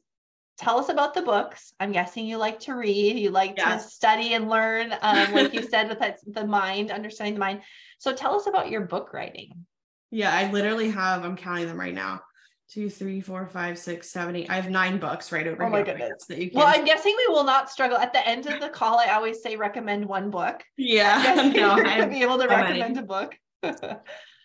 tell 0.57 0.77
us 0.77 0.89
about 0.89 1.13
the 1.13 1.21
books. 1.21 1.73
I'm 1.79 1.91
guessing 1.91 2.25
you 2.25 2.37
like 2.37 2.59
to 2.61 2.73
read, 2.73 3.17
you 3.17 3.31
like 3.31 3.55
yes. 3.57 3.85
to 3.85 3.91
study 3.91 4.33
and 4.33 4.49
learn, 4.49 4.93
um, 5.01 5.33
like 5.33 5.53
you 5.53 5.63
said, 5.69 5.89
with 5.89 5.99
that, 5.99 6.19
the 6.25 6.45
mind, 6.45 6.91
understanding 6.91 7.35
the 7.35 7.39
mind. 7.39 7.61
So 7.99 8.13
tell 8.13 8.35
us 8.35 8.47
about 8.47 8.69
your 8.69 8.81
book 8.81 9.13
writing. 9.13 9.65
Yeah, 10.11 10.33
I 10.33 10.51
literally 10.51 10.89
have, 10.89 11.23
I'm 11.23 11.35
counting 11.35 11.67
them 11.67 11.79
right 11.79 11.93
now. 11.93 12.21
Two, 12.69 12.89
three, 12.89 13.21
four, 13.21 13.45
five, 13.47 13.77
six, 13.77 14.09
seven, 14.09 14.35
eight. 14.35 14.49
I 14.49 14.55
have 14.55 14.69
nine 14.69 14.97
books 14.97 15.31
right 15.31 15.45
over 15.45 15.63
oh 15.63 15.65
here. 15.65 15.71
my 15.71 15.83
goodness. 15.83 16.25
That 16.27 16.37
you 16.39 16.49
can... 16.49 16.59
Well, 16.59 16.67
I'm 16.67 16.85
guessing 16.85 17.15
we 17.27 17.33
will 17.33 17.43
not 17.43 17.69
struggle. 17.69 17.97
At 17.97 18.13
the 18.13 18.27
end 18.27 18.47
of 18.47 18.59
the 18.59 18.69
call, 18.69 18.99
I 18.99 19.11
always 19.11 19.43
say 19.43 19.55
recommend 19.55 20.05
one 20.05 20.31
book. 20.31 20.63
Yeah. 20.77 21.51
no, 21.55 21.75
you're 21.75 21.83
going 21.83 22.01
to 22.01 22.07
be 22.07 22.21
able 22.21 22.39
to 22.39 22.47
recommend 22.47 22.95
many. 22.95 22.99
a 22.99 23.03
book. 23.03 23.35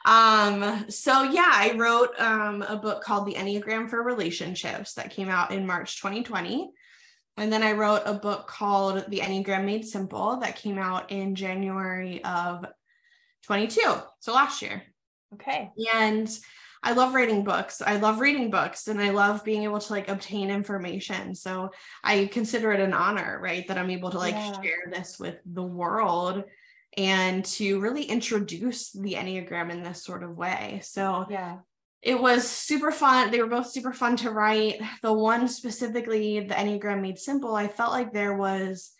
um, 0.08 0.86
so 0.88 1.22
yeah, 1.22 1.50
I 1.52 1.74
wrote 1.76 2.18
um, 2.18 2.62
a 2.62 2.76
book 2.76 3.02
called 3.02 3.26
The 3.26 3.34
Enneagram 3.34 3.90
for 3.90 4.02
Relationships 4.02 4.94
that 4.94 5.10
came 5.10 5.28
out 5.28 5.50
in 5.50 5.66
March 5.66 6.00
2020. 6.00 6.70
And 7.36 7.52
then 7.52 7.62
I 7.62 7.72
wrote 7.72 8.00
a 8.06 8.14
book 8.14 8.46
called 8.46 9.04
The 9.08 9.18
Enneagram 9.18 9.66
Made 9.66 9.84
Simple 9.84 10.38
that 10.38 10.56
came 10.56 10.78
out 10.78 11.12
in 11.12 11.34
January 11.34 12.24
of 12.24 12.64
22. 13.44 13.82
So 14.20 14.32
last 14.32 14.62
year. 14.62 14.82
Okay. 15.34 15.68
And 15.94 16.26
I 16.82 16.92
love 16.92 17.12
writing 17.12 17.44
books. 17.44 17.82
I 17.82 17.96
love 17.96 18.18
reading 18.18 18.48
books 18.48 18.88
and 18.88 19.02
I 19.02 19.10
love 19.10 19.44
being 19.44 19.64
able 19.64 19.78
to 19.78 19.92
like 19.92 20.08
obtain 20.08 20.50
information. 20.50 21.34
So 21.34 21.70
I 22.02 22.30
consider 22.32 22.72
it 22.72 22.80
an 22.80 22.94
honor, 22.94 23.38
right? 23.42 23.68
That 23.68 23.76
I'm 23.76 23.90
able 23.90 24.10
to 24.12 24.18
like 24.18 24.34
yeah. 24.34 24.58
share 24.62 24.90
this 24.90 25.18
with 25.18 25.36
the 25.44 25.62
world 25.62 26.44
and 26.98 27.44
to 27.44 27.78
really 27.78 28.02
introduce 28.02 28.90
the 28.90 29.14
Enneagram 29.14 29.70
in 29.70 29.82
this 29.84 30.04
sort 30.04 30.22
of 30.22 30.36
way. 30.36 30.80
So 30.82 31.26
yeah. 31.30 31.58
It 32.00 32.20
was 32.20 32.48
super 32.48 32.92
fun. 32.92 33.32
They 33.32 33.40
were 33.40 33.48
both 33.48 33.70
super 33.70 33.92
fun 33.92 34.16
to 34.18 34.30
write. 34.30 34.80
The 35.02 35.12
one 35.12 35.48
specifically, 35.48 36.38
the 36.38 36.54
Enneagram 36.54 37.00
Made 37.00 37.18
Simple, 37.18 37.56
I 37.56 37.66
felt 37.66 37.90
like 37.90 38.12
there 38.12 38.36
was 38.36 38.92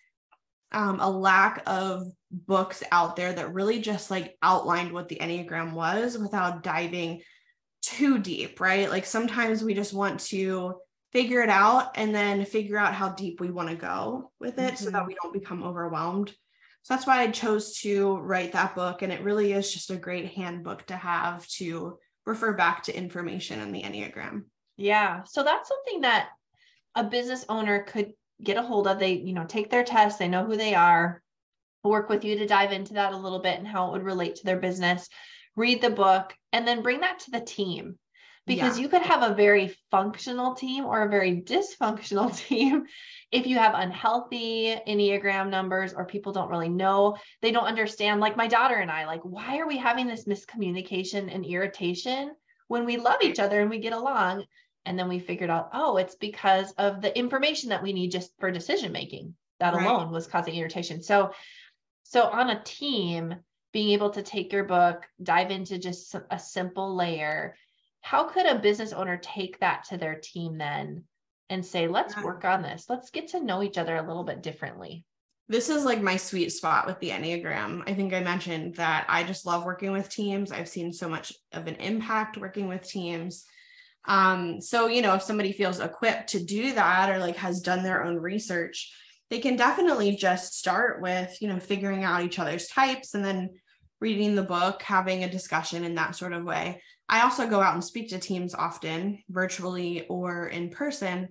um, 0.73 0.99
a 0.99 1.09
lack 1.09 1.63
of 1.67 2.09
books 2.33 2.83
out 2.91 3.15
there 3.15 3.33
that 3.33 3.55
really 3.55 3.81
just 3.81 4.11
like 4.11 4.37
outlined 4.43 4.93
what 4.93 5.09
the 5.09 5.15
Enneagram 5.15 5.75
was 5.75 6.19
without 6.19 6.65
diving 6.65 7.23
too 7.83 8.19
deep, 8.19 8.61
right? 8.61 8.91
Like 8.91 9.07
sometimes 9.07 9.63
we 9.63 9.75
just 9.75 9.95
want 9.95 10.19
to 10.21 10.75
figure 11.13 11.41
it 11.41 11.51
out 11.51 11.97
and 11.97 12.13
then 12.13 12.45
figure 12.45 12.79
out 12.79 12.95
how 12.95 13.11
deep 13.11 13.41
we 13.41 13.53
want 13.53 13.69
to 13.69 13.77
go 13.77 14.33
with 14.41 14.59
it 14.59 14.75
mm-hmm. 14.75 14.85
so 14.85 14.91
that 14.91 14.99
mm-hmm. 14.99 15.07
we 15.07 15.17
don't 15.23 15.33
become 15.33 15.63
overwhelmed. 15.63 16.35
So 16.83 16.95
that's 16.95 17.07
why 17.07 17.21
I 17.21 17.31
chose 17.31 17.79
to 17.81 18.17
write 18.19 18.53
that 18.53 18.75
book. 18.75 19.03
And 19.03 19.13
it 19.13 19.23
really 19.23 19.53
is 19.53 19.73
just 19.73 19.91
a 19.91 19.97
great 19.97 20.33
handbook 20.33 20.87
to 20.87 20.97
have 20.97 21.47
to 21.49 21.99
refer 22.25 22.53
back 22.53 22.85
to 22.85 22.97
information 22.97 23.61
in 23.61 23.73
the 23.73 23.83
Enneagram. 23.83 24.45
Yeah. 24.77 25.25
So 25.25 25.43
that's 25.43 25.69
something 25.69 26.03
that 26.03 26.29
a 26.95 27.05
business 27.05 27.45
owner 27.49 27.83
could 27.83 28.13
get 28.43 28.57
a 28.57 28.63
hold 28.63 28.87
of. 28.87 28.99
They, 28.99 29.15
you 29.15 29.33
know, 29.33 29.45
take 29.45 29.71
their 29.71 29.85
test, 29.85 30.19
they 30.19 30.29
know 30.29 30.45
who 30.45 30.57
they 30.57 30.75
are, 30.75 31.23
work 31.85 32.09
with 32.09 32.25
you 32.25 32.39
to 32.39 32.47
dive 32.47 32.73
into 32.73 32.95
that 32.95 33.13
a 33.13 33.17
little 33.17 33.41
bit 33.41 33.59
and 33.59 33.67
how 33.67 33.89
it 33.89 33.93
would 33.93 34.05
relate 34.05 34.37
to 34.37 34.45
their 34.45 34.59
business, 34.59 35.09
read 35.57 35.81
the 35.81 35.91
book, 35.91 36.35
and 36.53 36.67
then 36.67 36.83
bring 36.83 37.01
that 37.01 37.21
to 37.21 37.31
the 37.31 37.41
team. 37.41 37.99
Because 38.49 38.77
yeah. 38.77 38.83
you 38.83 38.89
could 38.89 39.03
have 39.03 39.23
a 39.23 39.35
very 39.35 39.77
functional 39.91 40.55
team 40.55 40.85
or 40.85 41.03
a 41.03 41.09
very 41.09 41.41
dysfunctional 41.43 42.37
team 42.49 42.87
if 43.31 43.47
you 43.47 43.57
have 43.59 43.75
unhealthy 43.75 44.75
Enneagram 44.87 45.51
numbers 45.51 45.93
or 45.93 46.07
people 46.07 46.33
don't 46.33 46.51
really 46.51 46.69
know, 46.69 47.17
they 47.43 47.53
don't 47.53 47.67
understand. 47.67 48.21
Like 48.21 48.37
my 48.37 48.47
daughter 48.47 48.77
and 48.77 48.91
I, 48.91 49.07
like, 49.07 49.21
why 49.23 49.59
are 49.59 49.67
we 49.67 49.77
having 49.77 50.07
this 50.07 50.25
miscommunication 50.25 51.35
and 51.35 51.45
irritation 51.45 52.33
when 52.69 52.87
we 52.87 52.97
love 52.97 53.23
each 53.23 53.39
other 53.39 53.61
and 53.61 53.69
we 53.69 53.79
get 53.79 53.93
along? 53.93 54.45
And 54.87 54.99
then 54.99 55.09
we 55.09 55.19
figured 55.19 55.51
out, 55.51 55.69
oh, 55.75 55.99
it's 55.99 56.15
because 56.15 56.73
of 56.73 57.03
the 57.03 57.17
information 57.17 57.69
that 57.69 57.83
we 57.83 57.93
need 57.93 58.11
just 58.11 58.33
for 58.39 58.51
decision 58.51 58.93
making. 58.93 59.35
That 59.61 59.75
right. 59.75 59.85
alone 59.85 60.11
was 60.11 60.27
causing 60.27 60.55
irritation. 60.55 61.03
So, 61.03 61.33
so 62.05 62.23
on 62.23 62.49
a 62.49 62.63
team, 62.63 63.35
being 63.73 63.91
able 63.91 64.11
to 64.11 64.23
take 64.23 64.53
your 64.53 64.65
book, 64.65 65.05
dive 65.23 65.51
into 65.51 65.79
just 65.79 66.15
a 66.31 66.39
simple 66.39 66.97
layer, 66.97 67.55
how 68.01 68.25
could 68.25 68.47
a 68.47 68.59
business 68.59 68.93
owner 68.93 69.19
take 69.19 69.61
that 69.61 69.85
to 69.89 69.97
their 69.97 70.15
team 70.15 70.59
then 70.59 71.05
and 71.51 71.65
say, 71.65 71.89
let's 71.89 72.17
work 72.23 72.45
on 72.45 72.63
this. 72.63 72.87
Let's 72.89 73.11
get 73.11 73.29
to 73.29 73.43
know 73.43 73.63
each 73.63 73.79
other 73.79 73.97
a 73.97 74.07
little 74.07 74.25
bit 74.25 74.43
differently. 74.43 75.05
This 75.49 75.71
is 75.71 75.85
like 75.85 76.03
my 76.03 76.17
sweet 76.19 76.53
spot 76.53 76.87
with 76.87 77.01
the 77.01 77.09
Enneagram. 77.09 77.83
I 77.87 77.95
think 77.95 78.13
I 78.13 78.21
mentioned 78.21 78.75
that 78.75 79.07
I 79.09 79.25
just 79.25 79.47
love 79.47 79.65
working 79.65 79.93
with 79.93 80.11
teams. 80.11 80.53
I've 80.53 80.69
seen 80.69 80.93
so 80.93 81.09
much 81.09 81.33
of 81.53 81.67
an 81.67 81.77
impact 81.77 82.37
working 82.37 82.69
with 82.69 82.87
teams. 82.87 83.45
Um, 84.07 84.61
so, 84.61 84.89
you 84.89 85.01
know, 85.01 85.15
if 85.15 85.23
somebody 85.23 85.53
feels 85.53 85.81
equipped 85.81 86.31
to 86.31 86.45
do 86.45 86.75
that 86.75 87.11
or 87.11 87.19
like 87.19 87.37
has 87.37 87.61
done 87.61 87.83
their 87.83 88.05
own 88.05 88.17
research, 88.19 88.93
they 89.31 89.39
can 89.39 89.57
definitely 89.57 90.17
just 90.17 90.55
start 90.55 91.01
with, 91.01 91.37
you 91.41 91.49
know, 91.49 91.61
figuring 91.61 92.05
out 92.05 92.23
each 92.23 92.39
other's 92.39 92.69
types 92.69 93.15
and 93.15 93.25
then 93.25 93.51
reading 94.01 94.35
the 94.35 94.43
book, 94.43 94.83
having 94.83 95.25
a 95.25 95.31
discussion 95.31 95.83
in 95.85 95.95
that 95.95 96.15
sort 96.15 96.33
of 96.33 96.45
way. 96.45 96.83
I 97.09 97.23
also 97.23 97.49
go 97.49 97.61
out 97.61 97.75
and 97.75 97.85
speak 97.85 98.11
to 98.11 98.19
teams 98.19 98.55
often, 98.55 99.23
virtually 99.31 100.07
or 100.09 100.49
in 100.49 100.69
person, 100.69 101.29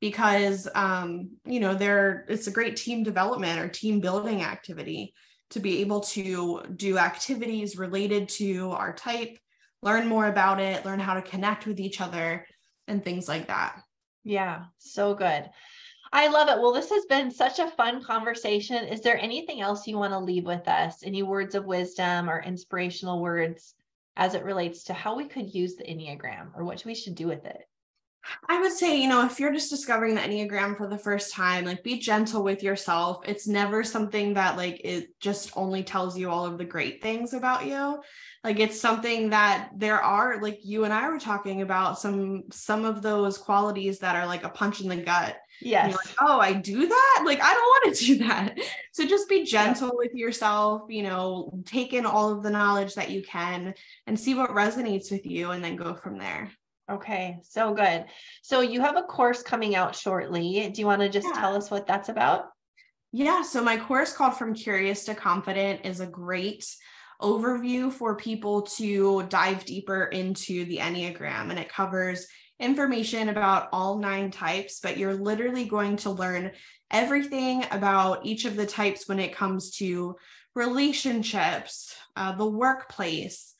because 0.00 0.66
um, 0.74 1.30
you 1.44 1.60
know 1.60 1.74
there 1.74 2.24
it's 2.28 2.46
a 2.46 2.52
great 2.52 2.76
team 2.76 3.02
development 3.02 3.60
or 3.60 3.68
team 3.68 4.00
building 4.00 4.42
activity 4.42 5.14
to 5.50 5.60
be 5.60 5.80
able 5.80 6.00
to 6.00 6.62
do 6.76 6.98
activities 6.98 7.76
related 7.76 8.28
to 8.28 8.70
our 8.70 8.92
type 8.92 9.38
learn 9.82 10.06
more 10.06 10.26
about 10.26 10.60
it 10.60 10.84
learn 10.84 11.00
how 11.00 11.14
to 11.14 11.22
connect 11.22 11.66
with 11.66 11.80
each 11.80 12.00
other 12.00 12.46
and 12.88 13.04
things 13.04 13.28
like 13.28 13.46
that 13.46 13.80
yeah 14.24 14.64
so 14.78 15.14
good 15.14 15.48
I 16.12 16.26
love 16.26 16.48
it. 16.48 16.60
Well, 16.60 16.72
this 16.72 16.90
has 16.90 17.04
been 17.04 17.30
such 17.30 17.60
a 17.60 17.70
fun 17.70 18.02
conversation. 18.02 18.84
Is 18.84 19.00
there 19.00 19.16
anything 19.16 19.60
else 19.60 19.86
you 19.86 19.96
want 19.96 20.12
to 20.12 20.18
leave 20.18 20.44
with 20.44 20.66
us? 20.66 21.04
Any 21.04 21.22
words 21.22 21.54
of 21.54 21.66
wisdom 21.66 22.28
or 22.28 22.42
inspirational 22.42 23.20
words 23.20 23.76
as 24.20 24.34
it 24.34 24.44
relates 24.44 24.84
to 24.84 24.92
how 24.92 25.16
we 25.16 25.24
could 25.24 25.52
use 25.52 25.74
the 25.74 25.84
Enneagram 25.84 26.50
or 26.54 26.62
what 26.62 26.84
we 26.84 26.94
should 26.94 27.14
do 27.14 27.26
with 27.26 27.46
it? 27.46 27.62
I 28.50 28.60
would 28.60 28.72
say, 28.72 29.00
you 29.00 29.08
know, 29.08 29.24
if 29.24 29.40
you're 29.40 29.52
just 29.52 29.70
discovering 29.70 30.14
the 30.14 30.20
Enneagram 30.20 30.76
for 30.76 30.86
the 30.86 30.98
first 30.98 31.32
time, 31.32 31.64
like 31.64 31.82
be 31.82 31.98
gentle 31.98 32.44
with 32.44 32.62
yourself. 32.62 33.26
It's 33.26 33.48
never 33.48 33.82
something 33.82 34.34
that 34.34 34.58
like 34.58 34.82
it 34.84 35.18
just 35.20 35.56
only 35.56 35.82
tells 35.82 36.18
you 36.18 36.28
all 36.28 36.44
of 36.44 36.58
the 36.58 36.66
great 36.66 37.02
things 37.02 37.32
about 37.32 37.64
you. 37.64 38.02
Like 38.44 38.60
it's 38.60 38.78
something 38.78 39.30
that 39.30 39.70
there 39.74 40.02
are 40.02 40.40
like 40.42 40.58
you 40.62 40.84
and 40.84 40.92
I 40.92 41.08
were 41.08 41.18
talking 41.18 41.62
about 41.62 41.98
some 41.98 42.42
some 42.52 42.84
of 42.84 43.00
those 43.00 43.38
qualities 43.38 44.00
that 44.00 44.16
are 44.16 44.26
like 44.26 44.44
a 44.44 44.50
punch 44.50 44.82
in 44.82 44.88
the 44.90 44.96
gut. 44.96 45.36
Yes. 45.60 45.94
Like, 45.94 46.14
oh, 46.20 46.40
I 46.40 46.52
do 46.52 46.86
that? 46.86 47.22
Like 47.24 47.40
I 47.40 47.52
don't 47.52 47.62
want 47.62 47.96
to 47.96 48.04
do 48.06 48.18
that. 48.18 48.58
So 48.92 49.06
just 49.06 49.28
be 49.28 49.44
gentle 49.44 49.88
yeah. 49.88 49.94
with 49.96 50.14
yourself, 50.14 50.82
you 50.88 51.02
know, 51.02 51.52
take 51.66 51.92
in 51.92 52.06
all 52.06 52.32
of 52.32 52.42
the 52.42 52.50
knowledge 52.50 52.94
that 52.94 53.10
you 53.10 53.22
can 53.22 53.74
and 54.06 54.18
see 54.18 54.34
what 54.34 54.50
resonates 54.50 55.10
with 55.10 55.26
you 55.26 55.50
and 55.50 55.62
then 55.62 55.76
go 55.76 55.94
from 55.94 56.18
there. 56.18 56.50
Okay, 56.90 57.38
so 57.42 57.72
good. 57.72 58.06
So 58.42 58.62
you 58.62 58.80
have 58.80 58.96
a 58.96 59.02
course 59.02 59.42
coming 59.42 59.76
out 59.76 59.94
shortly. 59.94 60.68
Do 60.74 60.80
you 60.80 60.86
want 60.86 61.02
to 61.02 61.08
just 61.08 61.28
yeah. 61.32 61.40
tell 61.40 61.54
us 61.54 61.70
what 61.70 61.86
that's 61.86 62.08
about? 62.08 62.46
Yeah, 63.12 63.42
so 63.42 63.62
my 63.62 63.76
course 63.76 64.12
called 64.12 64.36
From 64.36 64.54
Curious 64.54 65.04
to 65.04 65.14
Confident 65.14 65.84
is 65.84 66.00
a 66.00 66.06
great 66.06 66.64
overview 67.20 67.92
for 67.92 68.16
people 68.16 68.62
to 68.62 69.24
dive 69.28 69.64
deeper 69.64 70.04
into 70.04 70.64
the 70.64 70.78
Enneagram, 70.78 71.50
and 71.50 71.58
it 71.58 71.68
covers 71.68 72.26
information 72.60 73.28
about 73.28 73.68
all 73.72 73.98
nine 73.98 74.30
types, 74.30 74.80
but 74.80 74.96
you're 74.96 75.14
literally 75.14 75.64
going 75.64 75.96
to 75.96 76.10
learn 76.10 76.52
everything 76.90 77.64
about 77.70 78.24
each 78.24 78.44
of 78.44 78.56
the 78.56 78.66
types 78.66 79.08
when 79.08 79.18
it 79.18 79.34
comes 79.34 79.72
to 79.76 80.16
relationships, 80.54 81.94
uh, 82.16 82.32
the 82.32 82.46
workplace, 82.46 83.54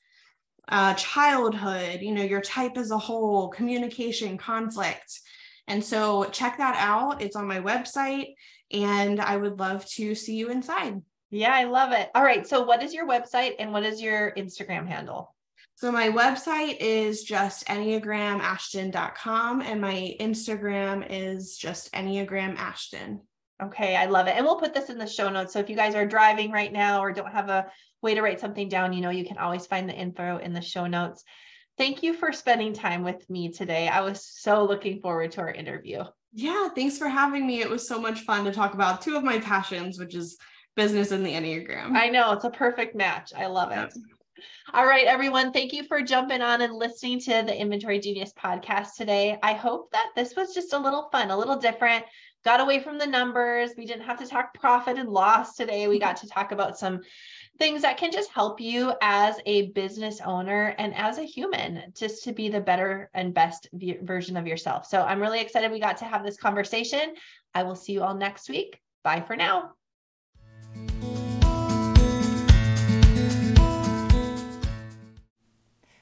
uh, 0.69 0.95
childhood, 0.95 2.01
you 2.01 2.13
know, 2.13 2.23
your 2.23 2.41
type 2.41 2.77
as 2.77 2.91
a 2.91 2.99
whole, 2.99 3.49
communication, 3.49 4.37
conflict. 4.37 5.21
And 5.67 5.85
so 5.85 6.25
check 6.25 6.59
that 6.59 6.77
out. 6.79 7.23
It's 7.23 7.37
on 7.37 7.47
my 7.47 7.61
website, 7.61 8.35
and 8.71 9.21
I 9.21 9.37
would 9.37 9.59
love 9.59 9.87
to 9.87 10.15
see 10.15 10.37
you 10.37 10.51
inside. 10.51 11.01
Yeah, 11.31 11.53
I 11.55 11.65
love 11.65 11.93
it. 11.93 12.11
All 12.15 12.25
right. 12.25 12.47
So, 12.47 12.65
what 12.65 12.83
is 12.83 12.93
your 12.93 13.07
website 13.07 13.55
and 13.61 13.73
what 13.73 13.85
is 13.85 14.03
your 14.03 14.33
Instagram 14.33 14.89
handle? 14.89 15.33
So, 15.81 15.91
my 15.91 16.11
website 16.11 16.77
is 16.79 17.25
just 17.25 17.67
enneagramashton.com, 17.67 19.63
and 19.63 19.81
my 19.81 20.15
Instagram 20.21 21.07
is 21.09 21.57
just 21.57 21.91
Enneagram 21.95 22.59
Ashton. 22.59 23.23
Okay, 23.63 23.97
I 23.97 24.05
love 24.05 24.27
it. 24.27 24.35
And 24.37 24.45
we'll 24.45 24.61
put 24.61 24.75
this 24.75 24.91
in 24.91 24.99
the 24.99 25.07
show 25.07 25.31
notes. 25.31 25.55
So 25.55 25.59
if 25.59 25.71
you 25.71 25.77
guys 25.77 25.95
are 25.95 26.05
driving 26.05 26.51
right 26.51 26.71
now 26.71 27.03
or 27.03 27.15
don't 27.15 27.33
have 27.33 27.49
a 27.49 27.71
way 28.03 28.15
to 28.15 28.21
write 28.21 28.41
something 28.41 28.69
down, 28.69 28.93
you 28.93 29.01
know, 29.01 29.09
you 29.09 29.25
can 29.25 29.39
always 29.39 29.67
find 29.67 29.89
the 29.89 29.95
info 29.95 30.37
in 30.37 30.53
the 30.53 30.61
show 30.61 30.87
notes. 30.87 31.25
Thank 31.79 32.03
you 32.03 32.13
for 32.13 32.31
spending 32.31 32.75
time 32.75 33.03
with 33.03 33.29
me 33.31 33.51
today. 33.51 33.89
I 33.89 34.03
was 34.03 34.23
so 34.23 34.65
looking 34.65 35.01
forward 35.01 35.33
to 35.33 35.41
our 35.41 35.51
interview. 35.51 36.05
Yeah, 36.35 36.69
thanks 36.75 36.99
for 36.99 37.09
having 37.09 37.47
me. 37.47 37.63
It 37.63 37.71
was 37.71 37.89
so 37.89 37.99
much 37.99 38.21
fun 38.21 38.45
to 38.45 38.53
talk 38.53 38.75
about 38.75 39.01
two 39.01 39.17
of 39.17 39.25
my 39.25 39.39
passions, 39.39 39.99
which 39.99 40.15
is 40.15 40.37
business 40.77 41.11
and 41.11 41.25
the 41.25 41.33
Enneagram. 41.33 41.97
I 41.97 42.11
know, 42.11 42.33
it's 42.33 42.45
a 42.45 42.51
perfect 42.51 42.95
match. 42.95 43.33
I 43.35 43.47
love 43.47 43.73
it. 43.73 43.95
All 44.73 44.87
right, 44.87 45.07
everyone. 45.07 45.53
Thank 45.53 45.73
you 45.73 45.85
for 45.85 46.03
jumping 46.03 46.43
on 46.43 46.63
and 46.63 46.75
listening 46.75 47.21
to 47.21 47.43
the 47.47 47.59
Inventory 47.59 47.99
Genius 47.99 48.33
podcast 48.33 48.95
today. 48.97 49.39
I 49.43 49.53
hope 49.53 49.91
that 49.93 50.11
this 50.15 50.35
was 50.37 50.55
just 50.55 50.73
a 50.73 50.79
little 50.79 51.09
fun, 51.11 51.31
a 51.31 51.37
little 51.37 51.57
different 51.57 52.05
got 52.45 52.61
away 52.61 52.81
from 52.81 52.99
the 52.99 53.07
numbers. 53.07 53.73
We 53.77 53.87
didn't 53.87 54.05
have 54.05 54.19
to 54.19 54.27
talk 54.27 54.55
profit 54.55 54.99
and 54.99 55.09
loss 55.09 55.57
today. 55.57 55.89
We 55.89 55.99
got 55.99 56.17
to 56.19 56.29
talk 56.29 56.53
about 56.53 56.79
some 56.79 57.01
things 57.59 57.83
that 57.83 57.99
can 57.99 58.11
just 58.11 58.31
help 58.31 58.61
you 58.61 58.95
as 59.03 59.37
a 59.45 59.71
business 59.73 60.21
owner 60.25 60.75
and 60.79 60.95
as 60.95 61.19
a 61.19 61.25
human 61.25 61.93
just 61.95 62.25
to 62.25 62.33
be 62.33 62.49
the 62.49 62.61
better 62.61 63.11
and 63.13 63.35
best 63.35 63.69
version 64.03 64.37
of 64.37 64.47
yourself. 64.47 64.87
So 64.87 65.03
I'm 65.03 65.21
really 65.21 65.41
excited 65.41 65.71
we 65.71 65.81
got 65.81 65.99
to 65.99 66.07
have 66.07 66.25
this 66.25 66.39
conversation. 66.39 67.15
I 67.55 67.65
will 67.65 67.77
see 67.77 67.93
you 67.93 68.03
all 68.03 68.15
next 68.15 68.49
week. 68.49 68.81
Bye 69.05 69.21
for 69.21 69.37
now. 69.37 69.73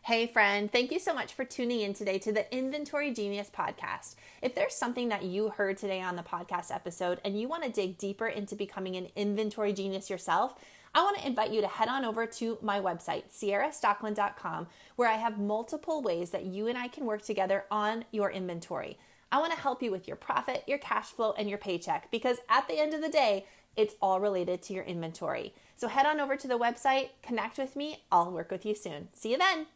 Hey, 0.09 0.27
friend, 0.27 0.73
thank 0.73 0.91
you 0.91 0.99
so 0.99 1.13
much 1.13 1.35
for 1.35 1.45
tuning 1.45 1.83
in 1.83 1.93
today 1.93 2.19
to 2.21 2.33
the 2.33 2.51
Inventory 2.51 3.13
Genius 3.13 3.51
podcast. 3.55 4.15
If 4.41 4.55
there's 4.55 4.75
something 4.75 5.11
that 5.11 5.25
you 5.25 5.51
heard 5.51 5.77
today 5.77 6.01
on 6.01 6.17
the 6.17 6.23
podcast 6.23 6.75
episode 6.75 7.21
and 7.27 7.39
you 7.39 7.47
want 7.47 7.65
to 7.65 7.71
dig 7.71 7.99
deeper 7.99 8.27
into 8.27 8.57
becoming 8.57 8.97
an 8.97 9.09
inventory 9.17 9.75
genius 9.75 10.09
yourself, 10.09 10.55
I 10.95 11.03
want 11.03 11.19
to 11.19 11.27
invite 11.27 11.51
you 11.51 11.61
to 11.61 11.69
head 11.69 11.89
on 11.89 12.07
over 12.07 12.25
to 12.25 12.57
my 12.63 12.81
website, 12.81 13.25
ciarastockeland.com, 13.31 14.69
where 14.97 15.11
I 15.11 15.17
have 15.17 15.39
multiple 15.39 16.01
ways 16.01 16.31
that 16.31 16.47
you 16.47 16.69
and 16.69 16.79
I 16.79 16.89
can 16.89 17.05
work 17.05 17.21
together 17.21 17.67
on 17.71 18.07
your 18.11 18.31
inventory. 18.31 18.97
I 19.31 19.41
want 19.41 19.53
to 19.53 19.61
help 19.61 19.83
you 19.83 19.91
with 19.91 20.09
your 20.09 20.17
profit, 20.17 20.65
your 20.67 20.79
cash 20.79 21.09
flow, 21.09 21.35
and 21.37 21.51
your 21.51 21.59
paycheck 21.59 22.11
because 22.11 22.39
at 22.49 22.67
the 22.67 22.81
end 22.81 22.95
of 22.95 23.03
the 23.03 23.11
day, 23.11 23.45
it's 23.77 23.95
all 24.01 24.21
related 24.21 24.63
to 24.63 24.73
your 24.73 24.85
inventory. 24.85 25.53
So 25.77 25.87
head 25.87 26.07
on 26.07 26.19
over 26.19 26.35
to 26.35 26.49
the 26.49 26.59
website, 26.59 27.11
connect 27.23 27.59
with 27.59 27.77
me. 27.77 28.05
I'll 28.11 28.33
work 28.33 28.51
with 28.51 28.65
you 28.65 28.75
soon. 28.75 29.09
See 29.13 29.33
you 29.33 29.37
then. 29.37 29.67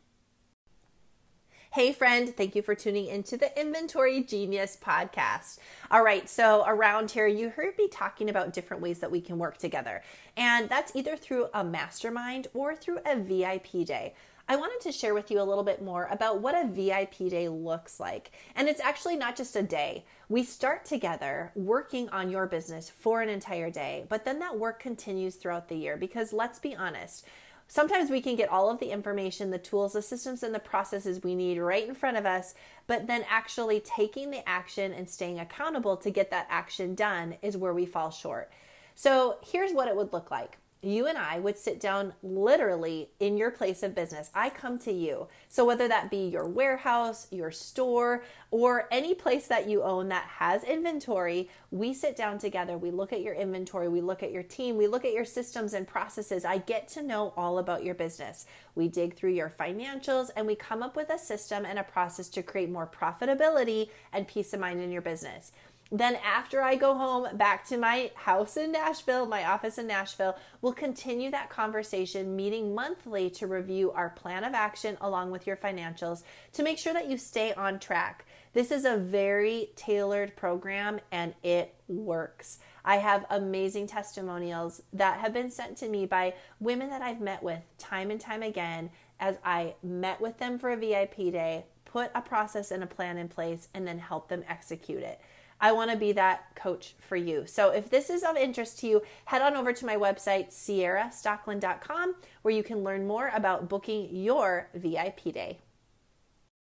Hey, 1.72 1.94
friend, 1.94 2.36
thank 2.36 2.54
you 2.54 2.60
for 2.60 2.74
tuning 2.74 3.06
into 3.06 3.38
the 3.38 3.58
Inventory 3.58 4.22
Genius 4.22 4.76
podcast. 4.76 5.56
All 5.90 6.04
right, 6.04 6.28
so 6.28 6.64
around 6.66 7.12
here, 7.12 7.26
you 7.26 7.48
heard 7.48 7.78
me 7.78 7.88
talking 7.88 8.28
about 8.28 8.52
different 8.52 8.82
ways 8.82 8.98
that 8.98 9.10
we 9.10 9.22
can 9.22 9.38
work 9.38 9.56
together, 9.56 10.02
and 10.36 10.68
that's 10.68 10.94
either 10.94 11.16
through 11.16 11.46
a 11.54 11.64
mastermind 11.64 12.48
or 12.52 12.76
through 12.76 12.98
a 13.06 13.18
VIP 13.18 13.86
day. 13.86 14.12
I 14.50 14.56
wanted 14.56 14.82
to 14.82 14.92
share 14.92 15.14
with 15.14 15.30
you 15.30 15.40
a 15.40 15.48
little 15.48 15.64
bit 15.64 15.82
more 15.82 16.08
about 16.10 16.42
what 16.42 16.54
a 16.54 16.68
VIP 16.68 17.30
day 17.30 17.48
looks 17.48 17.98
like. 17.98 18.32
And 18.54 18.68
it's 18.68 18.80
actually 18.80 19.16
not 19.16 19.34
just 19.34 19.56
a 19.56 19.62
day. 19.62 20.04
We 20.28 20.44
start 20.44 20.84
together 20.84 21.52
working 21.54 22.10
on 22.10 22.28
your 22.28 22.46
business 22.46 22.90
for 22.90 23.22
an 23.22 23.30
entire 23.30 23.70
day, 23.70 24.04
but 24.10 24.26
then 24.26 24.40
that 24.40 24.58
work 24.58 24.78
continues 24.78 25.36
throughout 25.36 25.68
the 25.68 25.76
year 25.76 25.96
because 25.96 26.34
let's 26.34 26.58
be 26.58 26.76
honest, 26.76 27.24
Sometimes 27.72 28.10
we 28.10 28.20
can 28.20 28.36
get 28.36 28.50
all 28.50 28.68
of 28.68 28.80
the 28.80 28.90
information, 28.90 29.50
the 29.50 29.56
tools, 29.56 29.94
the 29.94 30.02
systems, 30.02 30.42
and 30.42 30.54
the 30.54 30.58
processes 30.58 31.22
we 31.22 31.34
need 31.34 31.56
right 31.56 31.88
in 31.88 31.94
front 31.94 32.18
of 32.18 32.26
us, 32.26 32.54
but 32.86 33.06
then 33.06 33.24
actually 33.30 33.80
taking 33.80 34.30
the 34.30 34.46
action 34.46 34.92
and 34.92 35.08
staying 35.08 35.40
accountable 35.40 35.96
to 35.96 36.10
get 36.10 36.30
that 36.30 36.46
action 36.50 36.94
done 36.94 37.34
is 37.40 37.56
where 37.56 37.72
we 37.72 37.86
fall 37.86 38.10
short. 38.10 38.52
So 38.94 39.38
here's 39.42 39.72
what 39.72 39.88
it 39.88 39.96
would 39.96 40.12
look 40.12 40.30
like 40.30 40.58
you 40.82 41.06
and 41.06 41.16
I 41.16 41.38
would 41.38 41.56
sit 41.56 41.78
down 41.78 42.12
literally 42.24 43.10
in 43.20 43.36
your 43.36 43.52
place 43.52 43.84
of 43.84 43.94
business. 43.94 44.30
I 44.34 44.50
come 44.50 44.78
to 44.80 44.92
you. 44.92 45.28
So, 45.48 45.64
whether 45.64 45.86
that 45.86 46.10
be 46.10 46.26
your 46.28 46.46
warehouse, 46.46 47.28
your 47.30 47.52
store, 47.52 48.24
or 48.50 48.88
any 48.90 49.14
place 49.14 49.46
that 49.46 49.68
you 49.68 49.82
own 49.82 50.08
that 50.08 50.24
has 50.24 50.64
inventory, 50.64 51.48
we 51.70 51.94
sit 51.94 52.16
down 52.16 52.38
together. 52.38 52.76
We 52.76 52.90
look 52.90 53.12
at 53.12 53.22
your 53.22 53.34
inventory, 53.34 53.88
we 53.88 54.00
look 54.00 54.24
at 54.24 54.32
your 54.32 54.42
team, 54.42 54.76
we 54.76 54.88
look 54.88 55.04
at 55.04 55.12
your 55.12 55.24
systems 55.24 55.72
and 55.72 55.86
processes. 55.86 56.44
I 56.44 56.58
get 56.58 56.88
to 56.88 57.02
know 57.02 57.32
all 57.36 57.58
about 57.58 57.84
your 57.84 57.94
business. 57.94 58.46
We 58.74 58.88
dig 58.88 59.14
through 59.14 59.32
your 59.32 59.50
financials 59.50 60.30
and 60.36 60.46
we 60.46 60.56
come 60.56 60.82
up 60.82 60.96
with 60.96 61.10
a 61.10 61.18
system 61.18 61.64
and 61.64 61.78
a 61.78 61.84
process 61.84 62.28
to 62.30 62.42
create 62.42 62.70
more 62.70 62.86
profitability 62.86 63.88
and 64.12 64.26
peace 64.26 64.52
of 64.52 64.60
mind 64.60 64.80
in 64.80 64.90
your 64.90 65.02
business. 65.02 65.52
Then, 65.94 66.16
after 66.24 66.62
I 66.62 66.76
go 66.76 66.94
home 66.94 67.36
back 67.36 67.66
to 67.66 67.76
my 67.76 68.12
house 68.14 68.56
in 68.56 68.72
Nashville, 68.72 69.26
my 69.26 69.44
office 69.44 69.76
in 69.76 69.86
Nashville, 69.86 70.38
we'll 70.62 70.72
continue 70.72 71.30
that 71.30 71.50
conversation, 71.50 72.34
meeting 72.34 72.74
monthly 72.74 73.28
to 73.28 73.46
review 73.46 73.92
our 73.92 74.08
plan 74.08 74.42
of 74.42 74.54
action 74.54 74.96
along 75.02 75.32
with 75.32 75.46
your 75.46 75.54
financials 75.54 76.22
to 76.54 76.62
make 76.62 76.78
sure 76.78 76.94
that 76.94 77.10
you 77.10 77.18
stay 77.18 77.52
on 77.52 77.78
track. 77.78 78.24
This 78.54 78.70
is 78.70 78.86
a 78.86 78.96
very 78.96 79.68
tailored 79.76 80.34
program 80.34 80.98
and 81.10 81.34
it 81.42 81.74
works. 81.88 82.58
I 82.86 82.96
have 82.96 83.26
amazing 83.28 83.86
testimonials 83.86 84.80
that 84.94 85.20
have 85.20 85.34
been 85.34 85.50
sent 85.50 85.76
to 85.78 85.88
me 85.90 86.06
by 86.06 86.32
women 86.58 86.88
that 86.88 87.02
I've 87.02 87.20
met 87.20 87.42
with 87.42 87.60
time 87.76 88.10
and 88.10 88.20
time 88.20 88.42
again 88.42 88.88
as 89.20 89.36
I 89.44 89.74
met 89.82 90.22
with 90.22 90.38
them 90.38 90.58
for 90.58 90.70
a 90.70 90.76
VIP 90.76 91.16
day, 91.16 91.66
put 91.84 92.10
a 92.14 92.22
process 92.22 92.70
and 92.70 92.82
a 92.82 92.86
plan 92.86 93.18
in 93.18 93.28
place, 93.28 93.68
and 93.74 93.86
then 93.86 93.98
help 93.98 94.28
them 94.28 94.42
execute 94.48 95.02
it. 95.02 95.20
I 95.62 95.70
want 95.70 95.92
to 95.92 95.96
be 95.96 96.10
that 96.12 96.56
coach 96.56 96.94
for 96.98 97.16
you. 97.16 97.46
So 97.46 97.70
if 97.70 97.88
this 97.88 98.10
is 98.10 98.24
of 98.24 98.36
interest 98.36 98.80
to 98.80 98.88
you, 98.88 99.02
head 99.26 99.42
on 99.42 99.56
over 99.56 99.72
to 99.72 99.86
my 99.86 99.94
website, 99.94 100.48
ciarastockeland.com, 100.48 102.16
where 102.42 102.52
you 102.52 102.64
can 102.64 102.82
learn 102.82 103.06
more 103.06 103.30
about 103.32 103.68
booking 103.68 104.08
your 104.14 104.68
VIP 104.74 105.32
day. 105.32 105.58